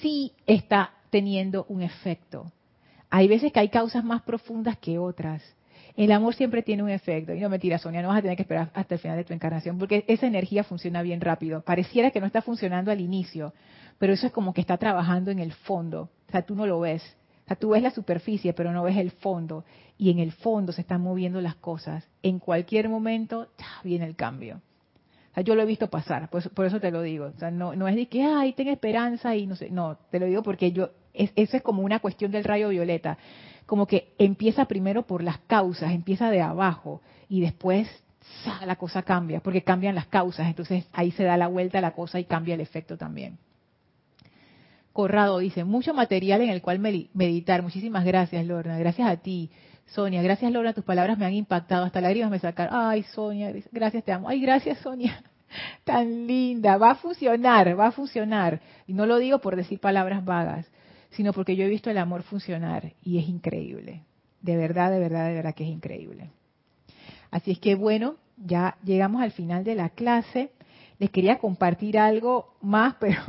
[0.00, 2.52] sí está teniendo un efecto.
[3.10, 5.42] Hay veces que hay causas más profundas que otras.
[5.96, 7.34] El amor siempre tiene un efecto.
[7.34, 9.34] Y no mentira, Sonia, no vas a tener que esperar hasta el final de tu
[9.34, 11.62] encarnación, porque esa energía funciona bien rápido.
[11.62, 13.52] Pareciera que no está funcionando al inicio,
[13.98, 16.10] pero eso es como que está trabajando en el fondo.
[16.28, 17.02] O sea, tú no lo ves.
[17.44, 19.64] O sea, tú ves la superficie, pero no ves el fondo.
[19.98, 22.08] Y en el fondo se están moviendo las cosas.
[22.22, 23.48] En cualquier momento
[23.82, 24.62] viene el cambio
[25.36, 27.26] yo lo he visto pasar, por eso, te lo digo.
[27.26, 29.70] O sea, no, no es de que, ay, ten esperanza y no sé.
[29.70, 33.16] No, te lo digo porque yo, es, eso es como una cuestión del rayo violeta.
[33.66, 37.88] Como que empieza primero por las causas, empieza de abajo y después
[38.64, 40.48] la cosa cambia, porque cambian las causas.
[40.48, 43.38] Entonces ahí se da la vuelta a la cosa y cambia el efecto también.
[44.92, 47.62] Corrado dice, mucho material en el cual meditar.
[47.62, 48.78] Muchísimas gracias, Lorna.
[48.78, 49.50] Gracias a ti.
[49.92, 52.74] Sonia, gracias Laura, tus palabras me han impactado, hasta lágrimas me sacaron.
[52.74, 54.28] Ay, Sonia, gracias, te amo.
[54.28, 55.22] Ay, gracias, Sonia.
[55.84, 58.60] Tan linda, va a funcionar, va a funcionar.
[58.86, 60.70] Y no lo digo por decir palabras vagas,
[61.10, 64.04] sino porque yo he visto el amor funcionar y es increíble.
[64.40, 66.30] De verdad, de verdad, de verdad que es increíble.
[67.32, 70.52] Así es que bueno, ya llegamos al final de la clase.
[71.00, 73.22] Les quería compartir algo más, pero,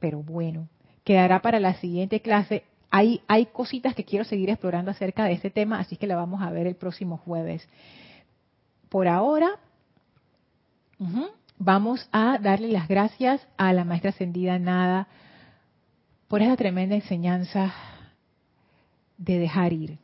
[0.00, 0.68] pero bueno,
[1.04, 2.64] quedará para la siguiente clase
[2.96, 6.40] hay, hay cositas que quiero seguir explorando acerca de este tema, así que la vamos
[6.42, 7.68] a ver el próximo jueves.
[8.88, 9.58] Por ahora,
[11.58, 15.08] vamos a darle las gracias a la maestra ascendida Nada
[16.28, 17.74] por esa tremenda enseñanza
[19.18, 19.98] de dejar ir.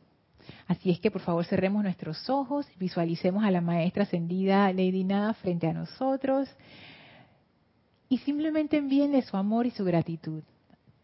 [0.67, 5.33] Así es que por favor cerremos nuestros ojos, visualicemos a la maestra ascendida Lady Nada
[5.35, 6.49] frente a nosotros
[8.09, 10.43] y simplemente envíenle su amor y su gratitud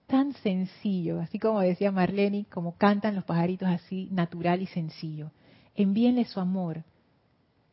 [0.07, 5.31] tan sencillo, así como decía Marlene, como cantan los pajaritos así, natural y sencillo.
[5.75, 6.83] Envíenle su amor.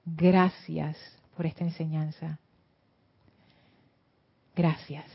[0.04, 0.96] Gracias
[1.36, 2.38] por esta enseñanza.
[4.54, 5.06] Gracias.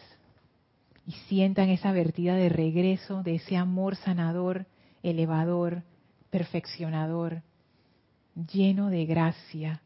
[1.05, 4.65] Y sientan esa vertida de regreso de ese amor sanador,
[5.03, 5.83] elevador,
[6.29, 7.41] perfeccionador,
[8.51, 9.81] lleno de gracia.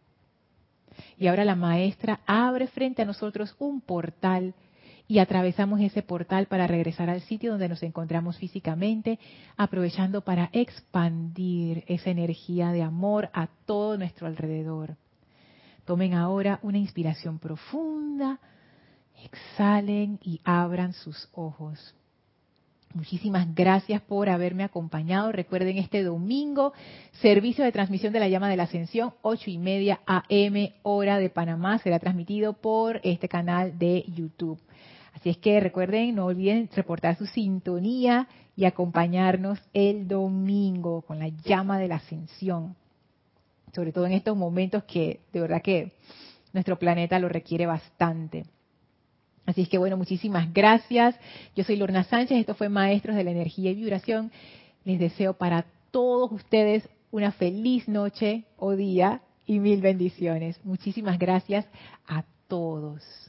[1.18, 4.54] Y ahora la maestra abre frente a nosotros un portal
[5.08, 9.20] y atravesamos ese portal para regresar al sitio donde nos encontramos físicamente,
[9.58, 14.96] aprovechando para expandir esa energía de amor a todo nuestro alrededor.
[15.86, 18.40] Tomen ahora una inspiración profunda,
[19.24, 21.94] exhalen y abran sus ojos.
[22.94, 25.32] Muchísimas gracias por haberme acompañado.
[25.32, 26.74] Recuerden este domingo,
[27.22, 31.32] servicio de transmisión de la llama de la ascensión, ocho y media AM, hora de
[31.32, 34.60] Panamá, será transmitido por este canal de YouTube.
[35.14, 41.30] Así es que recuerden, no olviden reportar su sintonía y acompañarnos el domingo con la
[41.30, 42.76] llama de la ascensión.
[43.74, 45.94] Sobre todo en estos momentos que de verdad que
[46.52, 48.46] nuestro planeta lo requiere bastante.
[49.46, 51.16] Así es que bueno, muchísimas gracias.
[51.56, 54.32] Yo soy Lorna Sánchez, esto fue Maestros de la Energía y Vibración.
[54.86, 60.60] Les deseo para todos ustedes una feliz noche o día y mil bendiciones.
[60.64, 61.66] Muchísimas gracias
[62.08, 63.24] a todos.